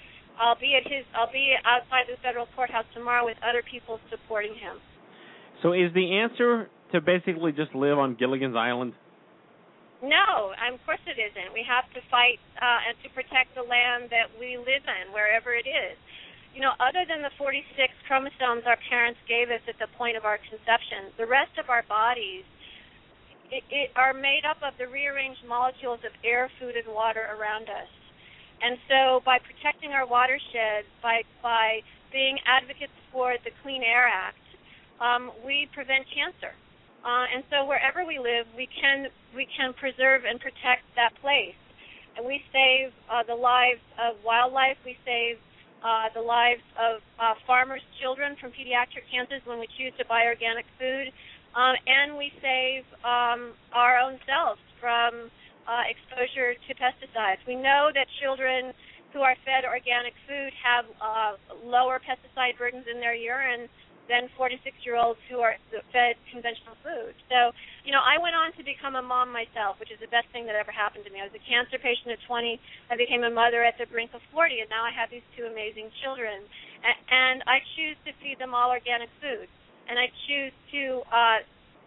[0.41, 1.05] I'll be at his.
[1.15, 4.81] I'll be outside the federal courthouse tomorrow with other people supporting him.
[5.63, 8.93] So is the answer to basically just live on Gilligan's Island?
[10.03, 11.55] No, of course it isn't.
[11.55, 15.55] We have to fight uh, and to protect the land that we live in, wherever
[15.55, 15.95] it is.
[16.53, 17.63] You know, other than the 46
[18.11, 21.87] chromosomes our parents gave us at the point of our conception, the rest of our
[21.87, 22.43] bodies
[23.53, 27.69] it, it are made up of the rearranged molecules of air, food, and water around
[27.69, 27.91] us.
[28.65, 34.41] And so, by protecting our watershed, by by being advocates for the Clean Air Act,
[35.01, 36.57] um, we prevent cancer.
[37.03, 41.59] Uh, and so wherever we live, we can we can preserve and protect that place,
[42.17, 44.79] and we save uh, the lives of wildlife.
[44.87, 45.43] We save
[45.83, 50.31] uh, the lives of uh, farmers' children from pediatric cancers when we choose to buy
[50.31, 51.11] organic food,
[51.55, 55.31] um, and we save um, our own selves from
[55.69, 57.41] uh, exposure to pesticides.
[57.47, 58.73] We know that children
[59.13, 63.69] who are fed organic food have uh, lower pesticide burdens in their urine
[64.09, 65.55] than 46 year olds who are
[65.95, 67.15] fed conventional food.
[67.31, 67.55] So,
[67.87, 70.49] you know, I went on to become a mom myself, which is the best thing
[70.51, 71.23] that ever happened to me.
[71.23, 72.59] I was a cancer patient at 20.
[72.91, 75.47] I became a mother at the brink of 40, and now I have these two
[75.47, 76.43] amazing children.
[76.83, 79.47] And I choose to feed them all organic food.
[79.93, 80.83] And I choose to
[81.13, 81.39] uh,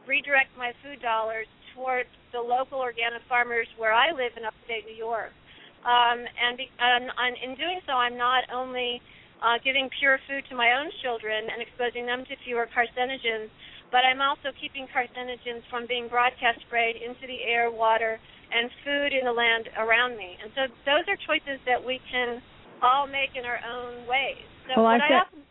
[0.06, 4.94] redirect my food dollars towards the local organic farmers where I live in upstate New
[4.94, 5.34] York.
[5.82, 9.02] Um, and, be, and, and in doing so, I'm not only
[9.42, 13.50] uh, giving pure food to my own children and exposing them to fewer carcinogens,
[13.90, 18.22] but I'm also keeping carcinogens from being broadcast sprayed into the air, water,
[18.54, 20.38] and food in the land around me.
[20.46, 22.38] And so those are choices that we can
[22.86, 24.46] all make in our own ways.
[24.70, 25.42] So Well, I what I said- often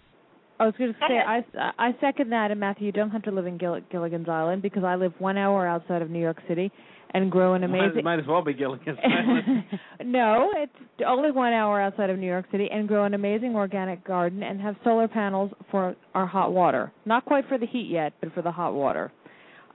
[0.58, 1.44] I was going to say ahead.
[1.78, 4.62] I I second that, and Matthew, you don't have to live in Gill- Gilligan's Island
[4.62, 6.70] because I live one hour outside of New York City
[7.12, 8.02] and grow an amazing.
[8.02, 9.64] might as well be Gilligan's Island.
[10.04, 10.72] no, it's
[11.06, 14.60] only one hour outside of New York City, and grow an amazing organic garden and
[14.60, 16.92] have solar panels for our hot water.
[17.04, 19.12] Not quite for the heat yet, but for the hot water.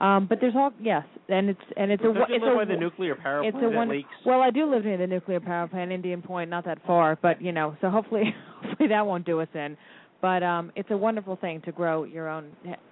[0.01, 2.57] Um, but there's all yes, and it's and it's Don't a you it's live a
[2.57, 3.89] by the nuclear power it's plant a that one.
[3.89, 4.07] leaks?
[4.25, 7.41] Well, I do live near the nuclear power plant, Indian Point, not that far, but
[7.41, 9.75] you know, so hopefully, hopefully that won't do us in.
[10.21, 12.51] But um, it's a wonderful thing to grow your own,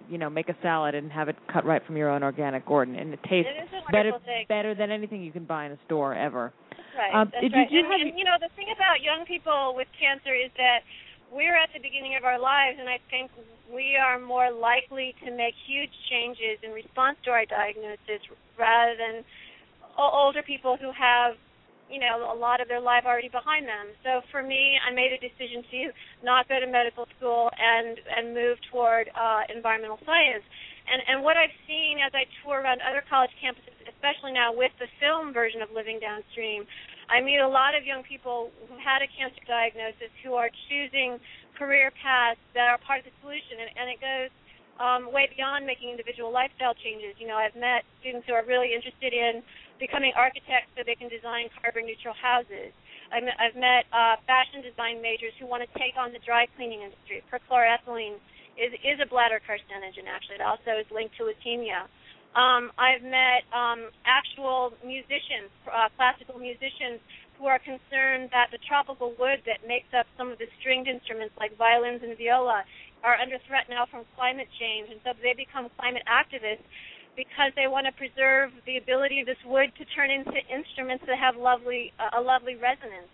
[0.09, 2.95] you know, make a salad and have it cut right from your own organic garden,
[2.95, 4.45] and it tastes It better thing.
[4.47, 6.53] better than anything you can buy in a store ever.
[6.71, 7.13] That's right.
[7.13, 7.67] Um, That's did right.
[7.71, 10.87] you and, have- and you know the thing about young people with cancer is that
[11.31, 13.29] we're at the beginning of our lives, and I think
[13.67, 18.23] we are more likely to make huge changes in response to our diagnosis
[18.57, 19.27] rather than
[19.99, 21.35] older people who have
[21.89, 23.91] you know a lot of their life already behind them.
[24.03, 25.79] So for me, I made a decision to
[26.23, 30.43] not go to medical school and and move toward uh, environmental science.
[30.87, 34.71] And and what I've seen as I tour around other college campuses, especially now with
[34.79, 36.63] the film version of Living Downstream,
[37.09, 41.19] I meet a lot of young people who had a cancer diagnosis who are choosing
[41.55, 44.31] career paths that are part of the solution, and, and it goes
[44.79, 47.17] um, way beyond making individual lifestyle changes.
[47.17, 49.41] You know, I've met students who are really interested in
[49.79, 52.73] becoming architects so they can design carbon neutral houses.
[53.13, 56.83] Met, I've met uh, fashion design majors who want to take on the dry cleaning
[56.83, 57.23] industry.
[57.31, 58.19] Perchloroethylene
[58.59, 60.09] is is a bladder carcinogen.
[60.09, 61.87] Actually, it also is linked to leukemia.
[62.35, 66.99] Um, I've met um, actual musicians, uh, classical musicians,
[67.39, 71.33] who are concerned that the tropical wood that makes up some of the stringed instruments
[71.39, 72.65] like violins and viola
[73.05, 76.65] are under threat now from climate change, and so they become climate activists
[77.17, 81.17] because they want to preserve the ability of this wood to turn into instruments that
[81.17, 83.09] have lovely uh, a lovely resonance.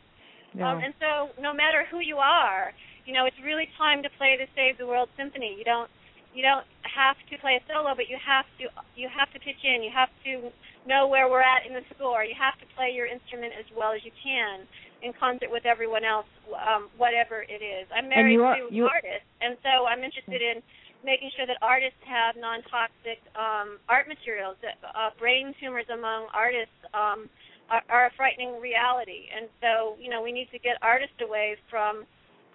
[0.54, 0.70] Yeah.
[0.70, 2.76] Um, and so, no matter who you are,
[3.08, 5.56] you know, it's really time to play the Save the World Symphony.
[5.58, 5.89] You don't
[6.36, 8.68] you don't have to play a solo, but you have to
[8.99, 9.82] you have to pitch in.
[9.82, 10.51] You have to
[10.86, 12.28] know where we're at in the score.
[12.28, 14.68] You have to play your instrument as well as you can
[15.04, 17.88] in concert with everyone else, um, whatever it is.
[17.91, 20.64] I'm married are- to you- artists, and so I'm interested in
[21.04, 24.56] making sure that artists have non-toxic um, art materials.
[24.64, 27.30] That uh, brain tumors among artists um,
[27.70, 31.56] are, are a frightening reality, and so you know we need to get artists away
[31.70, 32.06] from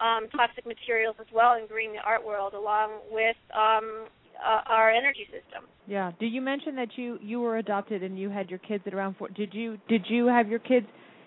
[0.01, 4.07] um, toxic materials as well and green the art world along with um,
[4.39, 5.67] uh, our energy system.
[5.87, 6.13] Yeah.
[6.21, 9.17] Did you mention that you you were adopted and you had your kids at around
[9.17, 9.29] four?
[9.29, 10.87] Did you did you have your kids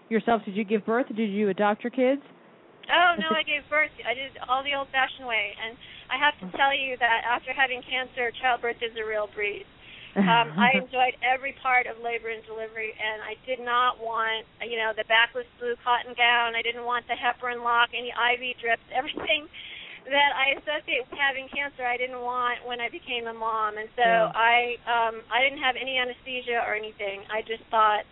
[0.09, 0.41] yourself?
[0.45, 1.07] Did you give birth?
[1.07, 2.22] Did you adopt your kids?
[2.91, 3.91] Oh no, I gave birth.
[4.03, 5.78] I did all the old-fashioned way, and
[6.12, 9.66] I have to tell you that after having cancer, childbirth is a real breeze.
[10.12, 14.76] Um, I enjoyed every part of labor and delivery, and I did not want, you
[14.76, 16.51] know, the backless blue cotton gown.
[16.51, 19.47] I didn't want the heparin lock, any IV drips, everything
[20.12, 21.88] that I associate with having cancer.
[21.88, 24.36] I didn't want when I became a mom, and so Yeah.
[24.36, 27.24] I, um, I didn't have any anesthesia or anything.
[27.32, 28.03] I just thought,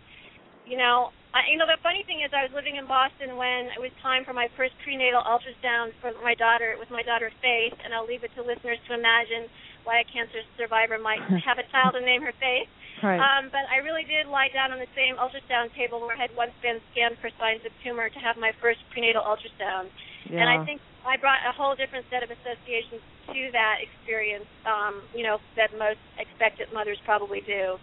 [0.64, 3.70] you know, I, you know, the funny thing is, I was living in Boston when
[3.70, 7.78] it was time for my first prenatal ultrasound for my daughter with my daughter Faith,
[7.86, 9.46] and I'll leave it to listeners to imagine
[9.86, 12.66] why a cancer survivor might have a child and name her Faith.
[12.98, 13.22] Right.
[13.22, 16.34] Um, but I really did lie down on the same ultrasound table where I had
[16.34, 19.88] once been scanned for signs of tumor to have my first prenatal ultrasound.
[20.28, 23.00] And I think I brought a whole different set of associations
[23.32, 27.80] to that experience, um, you know, that most expectant mothers probably do.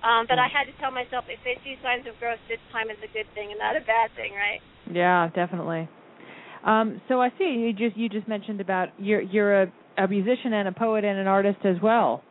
[0.00, 2.88] Um, but I had to tell myself if they see signs of growth this time
[2.88, 4.60] is a good thing and not a bad thing, right?
[4.88, 5.88] Yeah, definitely.
[6.64, 10.52] Um, so I see you just you just mentioned about you're you're a, a musician
[10.52, 12.22] and a poet and an artist as well.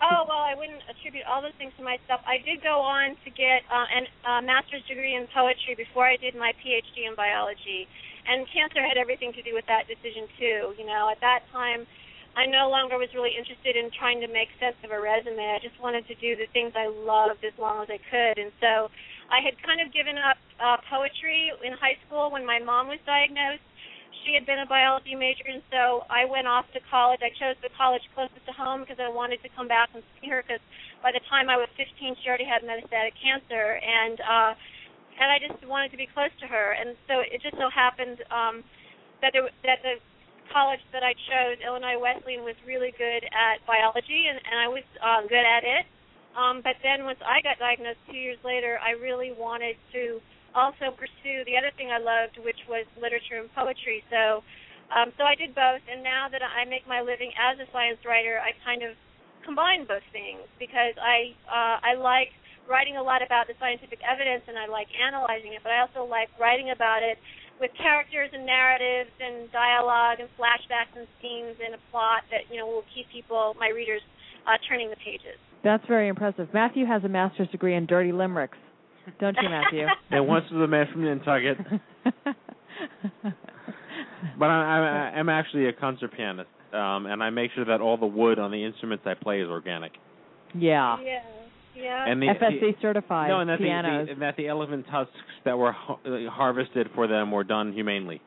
[0.00, 2.20] Oh well, I wouldn't attribute all those things to myself.
[2.28, 6.20] I did go on to get uh, an uh, master's degree in poetry before I
[6.20, 7.88] did my PhD in biology,
[8.28, 10.76] and cancer had everything to do with that decision too.
[10.76, 11.88] You know, at that time,
[12.36, 15.40] I no longer was really interested in trying to make sense of a resume.
[15.40, 18.52] I just wanted to do the things I loved as long as I could, and
[18.60, 18.92] so
[19.32, 23.00] I had kind of given up uh, poetry in high school when my mom was
[23.08, 23.64] diagnosed
[24.26, 27.22] she had been a biology major, and so I went off to college.
[27.22, 30.26] I chose the college closest to home because I wanted to come back and see
[30.28, 30.42] her.
[30.42, 30.58] Because
[31.00, 34.52] by the time I was 15, she already had metastatic cancer, and uh,
[35.16, 36.74] and I just wanted to be close to her.
[36.74, 38.66] And so it just so happened um,
[39.22, 40.02] that there, that the
[40.52, 44.86] college that I chose, Illinois Wesleyan, was really good at biology, and, and I was
[44.98, 45.84] uh, good at it.
[46.36, 50.20] Um, but then once I got diagnosed two years later, I really wanted to
[50.52, 54.04] also pursue the other thing I loved, which was literature and poetry.
[54.12, 54.44] So,
[54.92, 58.00] um, so I did both, and now that I make my living as a science
[58.04, 58.96] writer, I kind of
[59.44, 62.34] combine both things because I uh, I like
[62.66, 66.02] writing a lot about the scientific evidence and I like analyzing it, but I also
[66.02, 67.16] like writing about it
[67.60, 72.58] with characters and narratives and dialogue and flashbacks and scenes and a plot that you
[72.58, 74.02] know will keep people, my readers,
[74.46, 75.38] uh, turning the pages.
[75.64, 76.48] That's very impressive.
[76.52, 78.58] Matthew has a master's degree in dirty limericks,
[79.20, 79.86] don't you, Matthew?
[80.10, 81.56] And once was a man from Nantucket.
[84.38, 87.96] but I, I, I'm actually a concert pianist, um, and I make sure that all
[87.96, 89.92] the wood on the instruments I play is organic.
[90.54, 90.96] yeah.
[91.02, 91.20] Yeah.
[91.76, 92.08] Yeah.
[92.08, 94.06] And the, FSC certified no, and that the, pianos.
[94.06, 95.12] the, and that the elephant tusks
[95.44, 98.22] that were ha- uh, harvested for them were done humanely.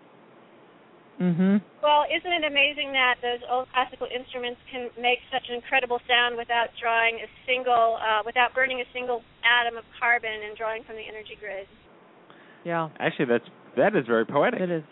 [1.19, 1.59] mhm.
[1.81, 6.37] Well, isn't it amazing that those old classical instruments can make such an incredible sound
[6.37, 10.95] without drawing a single, uh, without burning a single atom of carbon and drawing from
[10.95, 11.65] the energy grid?
[12.63, 12.89] Yeah.
[12.99, 14.59] Actually, that's that is very poetic.
[14.59, 14.83] It is.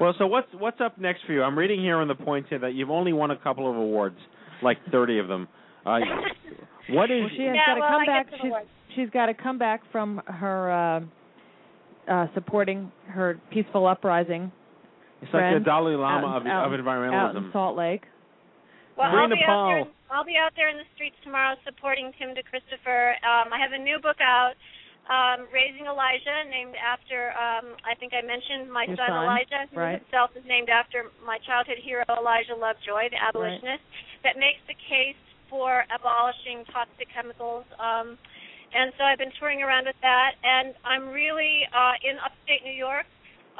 [0.00, 1.42] Well, so what's what's up next for you?
[1.42, 4.16] I'm reading here on the points here that you've only won a couple of awards,
[4.62, 5.48] like 30 of them.
[5.84, 5.98] Uh,
[6.90, 8.26] what is Well, she has Yeah, got to well, come I back.
[8.30, 8.68] some She's awards.
[8.94, 11.00] she's got to come back from her uh,
[12.10, 14.50] uh supporting her peaceful uprising.
[15.22, 17.46] it's like the Dalai Lama out, of, out, of out environmentalism?
[17.46, 18.02] in Salt Lake.
[18.96, 19.66] Well, I'll be, out Nepal.
[19.68, 23.16] there, I'll be out there in the streets tomorrow supporting Tim DeChristopher.
[23.24, 24.52] Um, I have a new book out,
[25.08, 29.80] um, Raising Elijah, named after, um, I think I mentioned my son, son, Elijah, who
[29.80, 29.96] right.
[29.96, 33.80] himself is named after my childhood hero, Elijah Lovejoy, the abolitionist,
[34.28, 35.16] that makes the case
[35.52, 37.68] for abolishing toxic chemicals.
[37.76, 38.16] Um,
[38.72, 42.72] and so I've been touring around with that, and I'm really uh, in upstate New
[42.72, 43.04] York,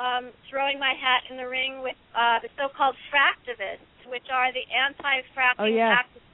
[0.01, 4.65] um, throwing my hat in the ring with uh, the so-called fractivists, which are the
[4.73, 6.01] anti-fracking Oh, yes.
[6.01, 6.25] activists.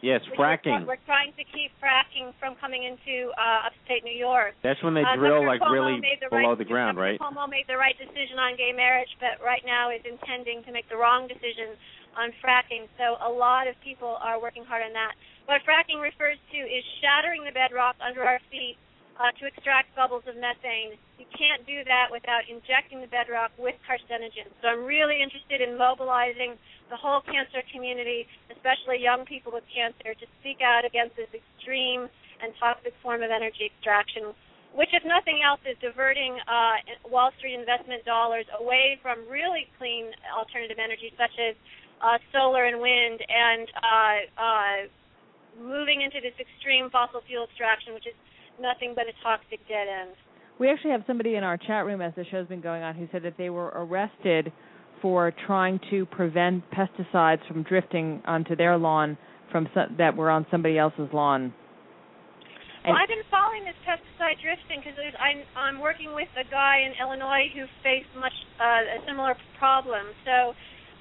[0.00, 0.88] yes, which we're- fracking.
[0.88, 4.56] We're, trying to keep fracking from coming into uh, upstate New York.
[4.64, 6.96] That's when they Uh, drill Governor like Cuomo really made the below right, the ground,
[6.96, 7.20] Governor right?
[7.20, 10.88] Cuomo made the right decision on gay marriage, but right now is intending to make
[10.88, 11.76] the wrong decision
[12.16, 12.88] on fracking.
[12.98, 15.14] So a lot of people are working hard on that.
[15.46, 18.76] What fracking refers to is shattering the bedrock under our feet
[19.18, 20.96] uh, to extract bubbles of methane.
[21.18, 24.52] You can't do that without injecting the bedrock with carcinogens.
[24.62, 26.56] So I'm really interested in mobilizing
[26.90, 32.08] the whole cancer community, especially young people with cancer, to speak out against this extreme
[32.42, 34.34] and toxic form of energy extraction,
[34.74, 40.10] which, if nothing else, is diverting uh, Wall Street investment dollars away from really clean
[40.32, 41.54] alternative energy, such as
[42.02, 44.76] uh, solar and wind, and uh, uh,
[45.62, 48.14] moving into this extreme fossil fuel extraction, which is
[48.60, 50.14] nothing but a toxic dead end.
[50.58, 53.08] We actually have somebody in our chat room as the show's been going on who
[53.10, 54.52] said that they were arrested
[55.00, 59.18] for trying to prevent pesticides from drifting onto their lawn
[59.50, 61.52] from some, that were on somebody else's lawn.
[62.82, 66.98] Well, I've been following this pesticide drifting because I'm I'm working with a guy in
[66.98, 70.02] Illinois who faced much uh, a similar problem.
[70.26, 70.50] So,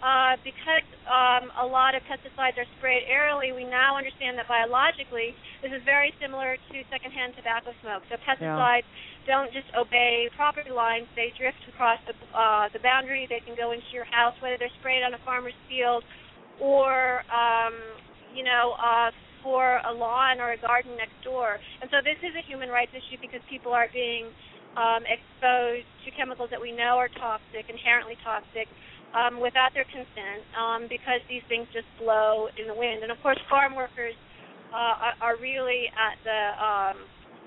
[0.01, 5.37] uh, because um, a lot of pesticides are sprayed aerially, we now understand that biologically
[5.61, 8.01] this is very similar to secondhand tobacco smoke.
[8.09, 9.29] So pesticides yeah.
[9.29, 13.29] don't just obey property lines; they drift across the uh, the boundary.
[13.29, 16.03] They can go into your house, whether they're sprayed on a farmer's field
[16.59, 17.73] or um,
[18.33, 18.73] you know.
[18.77, 21.57] Uh, for a lawn or a garden next door.
[21.81, 24.29] And so this is a human rights issue because people are being
[24.77, 28.69] um, exposed to chemicals that we know are toxic, inherently toxic,
[29.13, 33.03] um, without their consent um, because these things just blow in the wind.
[33.03, 34.15] And of course, farm workers
[34.71, 36.97] uh, are, are really at the um,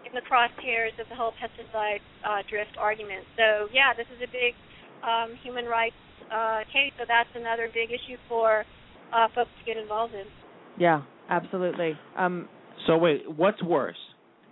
[0.04, 3.24] in the crosshairs of the whole pesticide uh, drift argument.
[3.36, 4.52] So yeah, this is a big
[5.00, 5.96] um, human rights
[6.30, 6.92] uh, case.
[6.98, 8.64] So that's another big issue for
[9.12, 10.26] uh, folks to get involved in.
[10.78, 11.92] Yeah, absolutely.
[12.16, 12.48] Um,
[12.86, 13.96] so wait, what's worse?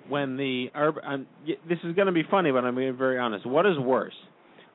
[0.09, 3.47] When the herb, um, this is going to be funny, but I'm being very honest.
[3.47, 4.15] What is worse?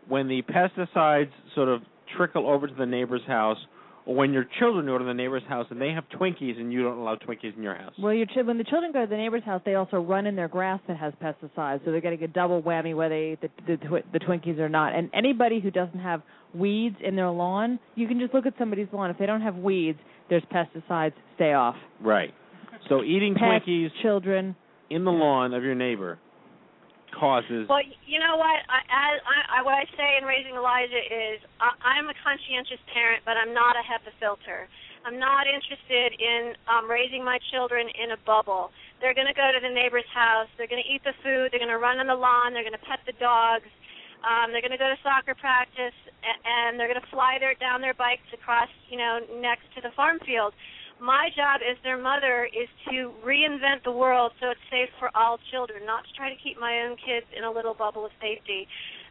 [0.07, 1.81] When the pesticides sort of
[2.15, 3.57] trickle over to the neighbor's house,
[4.05, 6.83] or when your children go to the neighbor's house and they have Twinkies and you
[6.83, 7.93] don't allow Twinkies in your house?
[7.99, 10.35] Well, your ch- when the children go to the neighbor's house, they also run in
[10.35, 13.49] their grass that has pesticides, so they're getting a double whammy whether they eat the,
[13.67, 14.95] the, twi- the Twinkies or not.
[14.95, 16.21] And anybody who doesn't have
[16.53, 19.09] weeds in their lawn, you can just look at somebody's lawn.
[19.09, 19.99] If they don't have weeds,
[20.29, 21.13] there's pesticides.
[21.35, 21.75] Stay off.
[22.01, 22.33] Right.
[22.87, 24.55] So eating Pets, Twinkies children
[24.89, 26.19] in the lawn of your neighbor
[27.19, 27.65] causes.
[27.67, 28.61] Well, you know what?
[28.69, 33.25] I, I, I, what I say in raising Elijah is I, I'm a conscientious parent,
[33.25, 34.69] but I'm not a HEPA filter.
[35.05, 38.75] I'm not interested in um, raising my children in a bubble.
[38.99, 40.51] They're going to go to the neighbor's house.
[40.57, 41.53] They're going to eat the food.
[41.53, 42.51] They're going to run on the lawn.
[42.51, 43.69] They're going to pet the dogs.
[44.25, 45.95] Um, they're going to go to soccer practice,
[46.25, 49.79] and, and they're going to fly their down their bikes across, you know, next to
[49.79, 50.51] the farm field
[50.99, 55.37] my job as their mother is to reinvent the world so it's safe for all
[55.51, 58.67] children, not to try to keep my own kids in a little bubble of safety.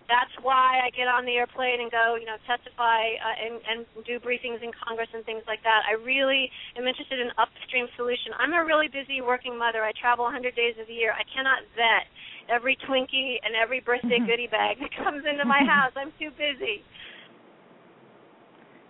[0.06, 3.78] That's why I get on the airplane and go, you know, testify uh, and, and
[4.06, 5.82] do briefings in Congress and things like that.
[5.82, 6.46] I really
[6.78, 8.30] am interested in upstream solution.
[8.38, 9.82] I'm a really busy working mother.
[9.82, 11.10] I travel 100 days of the year.
[11.10, 12.06] I cannot vet
[12.46, 15.90] every Twinkie and every birthday goodie bag that comes into my house.
[15.98, 16.86] I'm too busy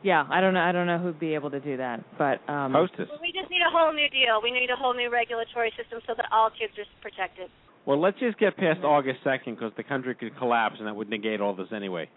[0.06, 0.62] yeah, I don't know.
[0.62, 3.10] I don't know who'd be able to do that, but um, hostess.
[3.10, 4.38] Well, we just need a whole new deal.
[4.38, 7.50] We need a whole new regulatory system so that all kids are protected.
[7.90, 11.10] Well, let's just get past August second because the country could collapse, and that would
[11.10, 12.08] negate all this anyway.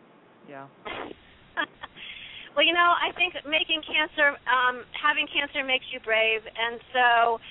[0.48, 0.70] Yeah.
[2.54, 7.42] well, you know, I think making cancer, um, having cancer makes you brave, and so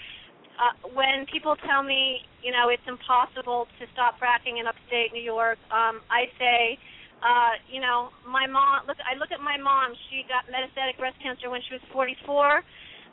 [0.55, 5.23] uh, when people tell me, you know, it's impossible to stop fracking in upstate New
[5.23, 6.79] York, um, I say
[7.23, 8.87] uh, you know, my mom.
[8.87, 9.95] Look, I look at my mom.
[10.11, 12.63] She got metastatic breast cancer when she was 44.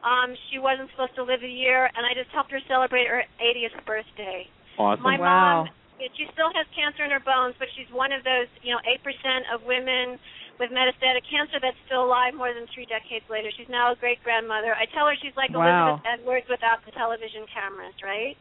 [0.05, 3.25] Um, she wasn't supposed to live a year, and I just helped her celebrate her
[3.41, 4.45] 80th birthday.
[4.77, 5.01] Awesome.
[5.01, 5.65] My wow.
[5.65, 8.81] mom, she still has cancer in her bones, but she's one of those, you know,
[8.85, 9.01] 8%
[9.49, 10.21] of women
[10.59, 13.49] with metastatic cancer that's still alive more than three decades later.
[13.57, 14.75] She's now a great grandmother.
[14.77, 15.97] I tell her she's like wow.
[15.97, 18.37] Elizabeth Edwards without the television cameras, right?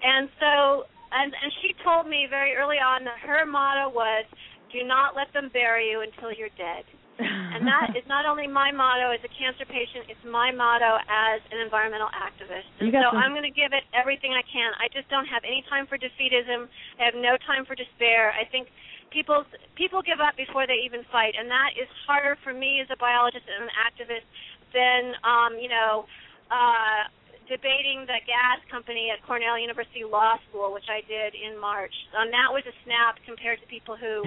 [0.00, 4.24] And so, and and she told me very early on that her motto was
[4.72, 6.84] do not let them bury you until you're dead.
[7.20, 11.44] and that is not only my motto as a cancer patient, it's my motto as
[11.52, 12.64] an environmental activist.
[12.80, 13.20] And so some...
[13.20, 14.72] I'm going to give it everything I can.
[14.80, 16.64] I just don't have any time for defeatism.
[16.96, 18.32] I have no time for despair.
[18.32, 18.72] I think
[19.12, 19.44] people
[19.76, 22.96] people give up before they even fight, and that is harder for me as a
[22.96, 24.24] biologist and an activist
[24.72, 26.08] than um, you know.
[26.48, 27.06] Uh,
[27.50, 31.90] debating the gas company at Cornell University Law School, which I did in March.
[32.14, 34.22] Um, that was a snap compared to people who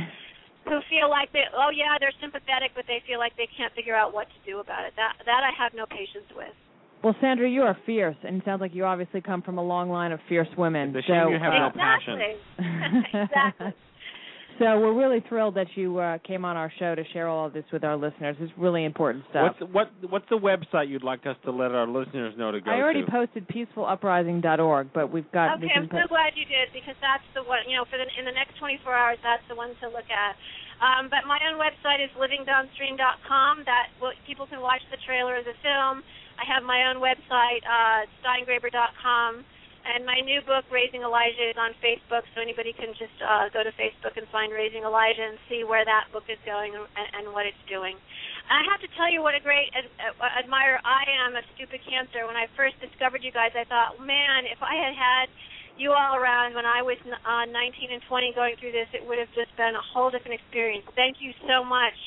[0.65, 3.95] who feel like they oh yeah they're sympathetic but they feel like they can't figure
[3.95, 4.93] out what to do about it.
[4.95, 6.53] That that i have no patience with.
[7.03, 9.89] Well sandra you are fierce and it sounds like you obviously come from a long
[9.89, 10.93] line of fierce women.
[10.93, 12.35] The so shame you have uh, no exactly.
[12.57, 13.03] passion.
[13.13, 13.73] Exactly
[14.59, 17.53] So we're really thrilled that you uh, came on our show to share all of
[17.53, 18.35] this with our listeners.
[18.39, 19.55] It's really important stuff.
[19.59, 22.69] What's what what's the website you'd like us to let our listeners know to go
[22.69, 22.71] to?
[22.71, 23.11] I already to?
[23.11, 25.59] posted peacefuluprising.org, but we've got.
[25.59, 27.65] we Okay, I'm so glad you did because that's the one.
[27.67, 30.37] You know, for the in the next 24 hours, that's the one to look at.
[30.81, 33.63] Um, but my own website is livingdownstream.com.
[33.65, 36.03] That well, people can watch the trailer of the film.
[36.37, 39.45] I have my own website, uh, steingraber.com.
[39.83, 43.67] And my new book, Raising Elijah, is on Facebook, so anybody can just uh, go
[43.67, 46.87] to Facebook and find Raising Elijah and see where that book is going and,
[47.19, 47.99] and what it's doing.
[48.47, 51.43] And I have to tell you what a great ad- uh, admirer I am of
[51.59, 52.23] Stupid Cancer.
[52.23, 55.27] When I first discovered you guys, I thought, man, if I had had
[55.75, 59.19] you all around when I was uh, 19 and 20 going through this, it would
[59.19, 60.87] have just been a whole different experience.
[60.95, 61.97] Thank you so much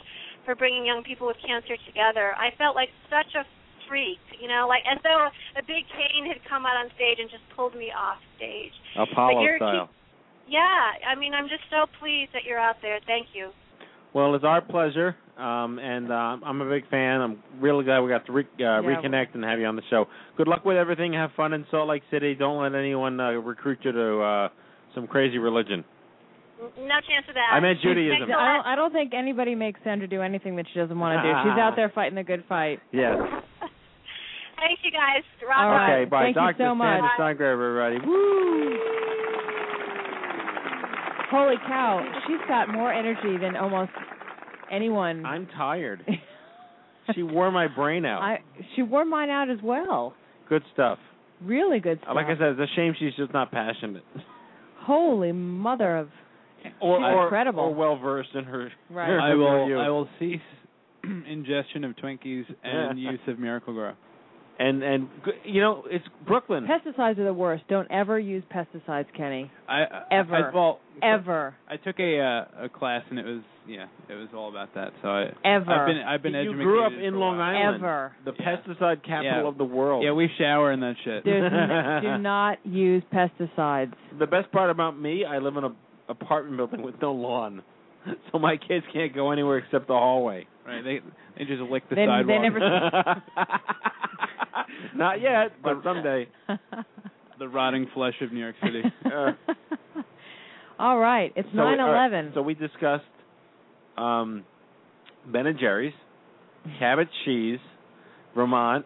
[0.47, 2.33] for bringing young people with cancer together.
[2.39, 3.43] I felt like such a
[3.89, 7.31] freak, you know, like as though a big cane had come out on stage and
[7.31, 8.73] just pulled me off stage.
[8.97, 9.89] But Apollo you're- style.
[10.49, 10.63] Yeah,
[11.11, 13.01] I mean, I'm just so pleased that you're out there.
[13.05, 13.51] Thank you.
[14.15, 17.21] Well, it's our pleasure, um, and uh, I'm a big fan.
[17.21, 20.07] I'm really glad we got to re- uh, reconnect and have you on the show.
[20.37, 21.13] Good luck with everything.
[21.15, 22.35] Have fun in Salt Lake City.
[22.37, 24.49] Don't let anyone uh, recruit you to uh,
[24.95, 25.85] some crazy religion.
[26.61, 27.51] No chance of that.
[27.53, 28.17] I meant Judaism.
[28.21, 28.57] Thanks a I lot.
[28.57, 31.35] don't, I don't think anybody makes Sandra do anything that she doesn't want to do.
[31.43, 32.79] She's out there fighting the good fight.
[32.93, 33.17] Yes.
[34.57, 35.23] Thanks, you guys.
[35.47, 35.73] Rock All on.
[35.75, 36.01] right.
[36.03, 36.23] Okay, bye.
[36.25, 36.57] Thank you Dr.
[36.71, 37.01] so much.
[37.19, 38.07] Sandra Steingraber, everybody.
[38.07, 38.79] Woo!
[41.31, 43.91] Holy cow, she's got more energy than almost
[44.71, 45.27] anyone.
[45.27, 46.07] I'm tired.
[47.15, 48.23] she wore my brain out.
[48.23, 48.39] I
[48.75, 50.15] she wore mine out as well.
[50.49, 50.99] Good stuff.
[51.43, 52.15] Really good stuff.
[52.15, 54.05] Like I said, it's a shame she's just not passionate.
[54.83, 56.09] Holy mother of
[56.81, 57.61] Or, or, incredible.
[57.65, 58.71] or well versed in her.
[58.89, 59.09] Right.
[59.09, 59.81] her I will.
[59.81, 60.41] I will cease
[61.29, 63.95] ingestion of Twinkies and use of Miracle-Gro.
[64.59, 66.67] And and g- you know it's Brooklyn.
[66.67, 67.65] pesticides are the worst.
[67.69, 69.51] Don't ever use pesticides, Kenny.
[69.69, 70.35] I Ever.
[70.35, 71.55] I, well, Ever.
[71.69, 74.93] I took a uh, a class and it was yeah it was all about that.
[75.03, 75.71] So I Ever.
[75.71, 76.63] I've been I've been you educated.
[76.65, 77.39] grew up in Long.
[77.39, 78.13] Island, Ever.
[78.25, 78.57] the Yeah.
[78.57, 79.49] pesticide capital Yeah.
[79.49, 80.03] of the world.
[80.05, 81.27] Yeah, we shower in that shit.
[81.27, 83.93] N- do not use pesticides.
[84.19, 85.71] the best part about me, I live in a
[86.09, 87.63] apartment building with no lawn,
[88.33, 90.47] so my kids can't go anywhere except the hallway.
[90.67, 90.83] Right?
[90.83, 91.01] They
[91.39, 92.43] they just lick the They- they sidewalk.
[92.43, 93.23] never-
[94.97, 96.29] Not yet, but someday.
[97.39, 98.83] the rotting flesh of New York City.
[99.05, 99.33] Uh,
[100.79, 102.33] All right, it's so, nine all right, eleven.
[102.35, 103.05] So we discussed
[103.97, 104.45] um,
[105.27, 105.95] Ben and Jerry's,
[106.79, 107.61] cabbage cheese,
[108.35, 108.85] Vermont.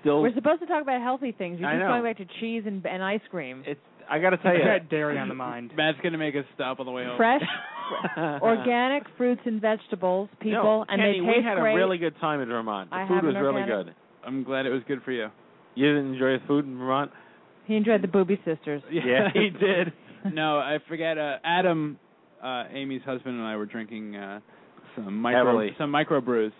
[0.00, 1.60] Still, We're supposed to talk about healthy things.
[1.60, 1.88] You're I just know.
[1.88, 3.64] going back to cheese and, and ice cream.
[3.66, 3.80] it's.
[4.08, 5.72] I got to tell you, I got dairy on the mind.
[5.76, 7.16] Matt's gonna make us stop on the way home.
[7.16, 7.42] Fresh,
[8.40, 11.72] organic fruits and vegetables, people, no, and Kenny, they taste we had great.
[11.72, 12.90] a really good time in Vermont.
[12.90, 13.94] The I food was really good.
[14.24, 15.28] I'm glad it was good for you.
[15.76, 17.12] You didn't enjoy the food in Vermont?
[17.66, 18.82] He enjoyed the Booby Sisters.
[18.90, 19.92] Yeah, he did.
[20.34, 21.18] no, I forget.
[21.18, 21.98] Uh, Adam,
[22.42, 24.40] uh, Aimee's husband, and I were drinking uh,
[24.96, 25.70] some micro Heavily.
[25.78, 26.52] some micro brews.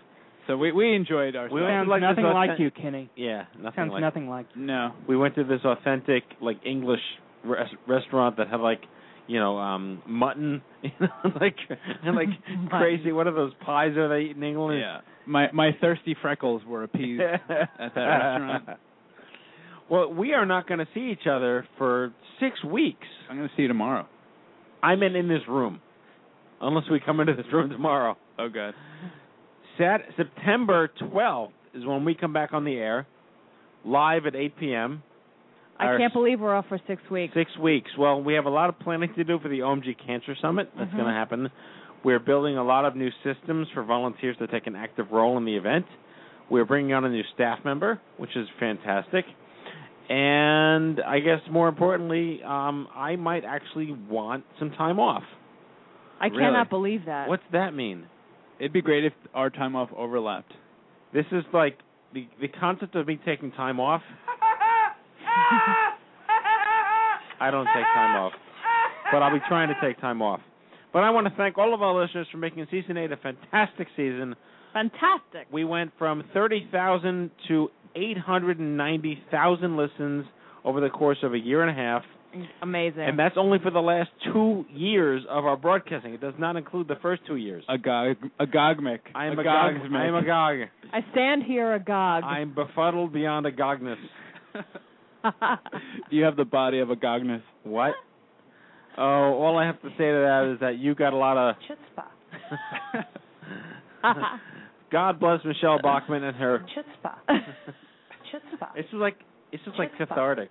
[0.45, 1.53] So we we enjoyed ourselves.
[1.53, 3.09] We went Sounds like nothing this like you, Kenny.
[3.17, 4.01] Yeah, nothing Sounds like.
[4.01, 4.61] nothing like you.
[4.65, 4.93] no.
[5.07, 7.01] We went to this authentic, like English
[7.43, 8.81] res- restaurant that had like,
[9.27, 11.57] you know, um mutton, you know, like
[12.03, 12.29] and like
[12.69, 13.11] crazy.
[13.11, 14.79] What are those pies are they eat in England?
[14.79, 15.01] Yeah.
[15.25, 18.69] My my thirsty freckles were appeased at that restaurant.
[19.89, 23.05] Well, we are not going to see each other for six weeks.
[23.29, 24.05] I'm going to see you tomorrow.
[24.83, 25.79] I mean, in this room,
[26.61, 28.17] unless we come into this room tomorrow.
[28.37, 28.73] Oh god.
[29.77, 33.07] Sat September 12th is when we come back on the air,
[33.85, 35.03] live at 8 p.m.
[35.79, 37.33] I Our can't believe we're off for six weeks.
[37.35, 37.91] Six weeks.
[37.97, 40.71] Well, we have a lot of planning to do for the OMG Cancer Summit.
[40.77, 40.95] That's Mhm.
[40.97, 41.51] going to happen.
[42.03, 45.45] We're building a lot of new systems for volunteers to take an active role in
[45.45, 45.85] the event.
[46.49, 49.25] We're bringing on a new staff member, which is fantastic.
[50.09, 55.23] And I guess more importantly, um, I might actually want some time off.
[56.19, 56.39] I Really?
[56.43, 57.27] cannot believe that.
[57.27, 58.07] What's that mean?
[58.59, 60.51] It'd be great if our time off overlapped.
[61.13, 61.77] This is like
[62.13, 64.01] the the concept of me taking time off.
[67.39, 68.33] I don't take time off,
[69.11, 70.39] but I'll be trying to take time off.
[70.91, 73.87] But I want to thank all of our listeners for making season eight a fantastic
[73.95, 74.35] season.
[74.73, 75.47] Fantastic.
[75.51, 80.25] We went from thirty thousand to eight hundred and ninety thousand listens
[80.63, 82.03] over the course of a year and a half,
[82.61, 83.01] Amazing.
[83.03, 86.13] and that's only for the last two years of our broadcasting.
[86.13, 87.63] It does not include the first two years.
[87.69, 88.99] Agog agogmic.
[89.15, 89.85] I am Agogmic.
[89.85, 89.93] agog.
[89.95, 90.57] I am agog.
[90.93, 92.23] I stand here agog.
[92.23, 93.95] I'm befuddled beyond agogness.
[96.09, 97.41] you have the body of Agognus.
[97.63, 97.93] What?
[98.97, 101.55] Oh, all I have to say to that is that you got a lot of.
[101.69, 103.03] Chutzpah.
[104.91, 106.65] God bless Michele Bachmann and her.
[106.75, 107.15] Chutzpah.
[108.33, 108.69] Chutzpah.
[108.75, 109.17] It's just like
[109.51, 110.07] it's just like Chutzpah.
[110.09, 110.49] cathartic.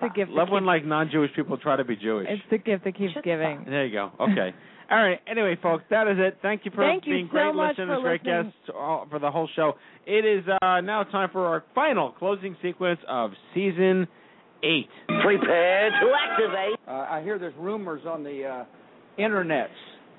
[0.00, 2.26] the gift Love that when like non-Jewish people try to be Jewish.
[2.30, 3.22] It's the gift that keeps Chutzpah.
[3.24, 3.64] giving.
[3.66, 4.10] There you go.
[4.20, 4.54] Okay.
[4.90, 5.20] All right.
[5.26, 6.38] Anyway, folks, that is it.
[6.42, 8.44] Thank you for Thank you being so great listeners, for great listening.
[8.52, 9.72] guests all, for the whole show.
[10.06, 14.06] It is uh, now time for our final closing sequence of season
[14.62, 14.90] eight.
[15.22, 16.78] Prepare to activate.
[16.86, 18.64] Uh, I hear there's rumors on the uh,
[19.18, 19.68] internets.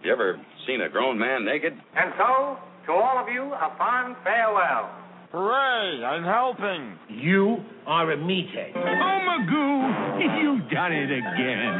[0.04, 1.74] You ever seen a grown man naked?
[1.74, 2.58] And so,
[2.88, 4.90] to all of you, a fond farewell.
[5.34, 6.94] Hooray, I'm helping.
[7.10, 7.58] You
[7.88, 8.76] are a meathead.
[8.76, 11.74] Oh, Magoo, you've done it again.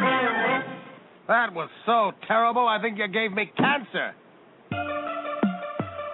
[1.28, 4.16] That was so terrible, I think you gave me cancer.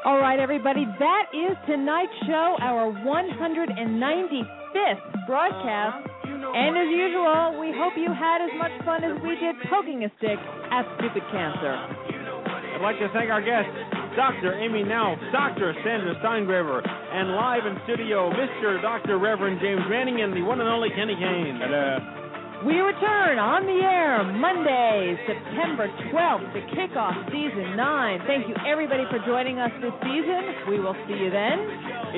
[0.04, 6.06] All right, everybody, that is tonight's show, our 195th broadcast.
[6.06, 6.52] Uh-huh.
[6.56, 10.10] And as usual, we hope you had as much fun as we did poking a
[10.18, 10.40] stick
[10.72, 11.72] at stupid cancer.
[11.72, 13.72] I'd like to thank our guests,
[14.20, 14.52] Dr.
[14.60, 15.74] Aimee Knauff, Dr.
[15.82, 18.82] Sandra Steingraber, and live in studio, Mr.
[18.82, 19.18] Dr.
[19.18, 22.19] Reverend James Manning and the one and only Kenny Kane.
[22.60, 28.28] We return on the air Monday, September 12th to kick off season 9.
[28.28, 30.68] Thank you, everybody, for joining us this season.
[30.68, 31.56] We will see you then.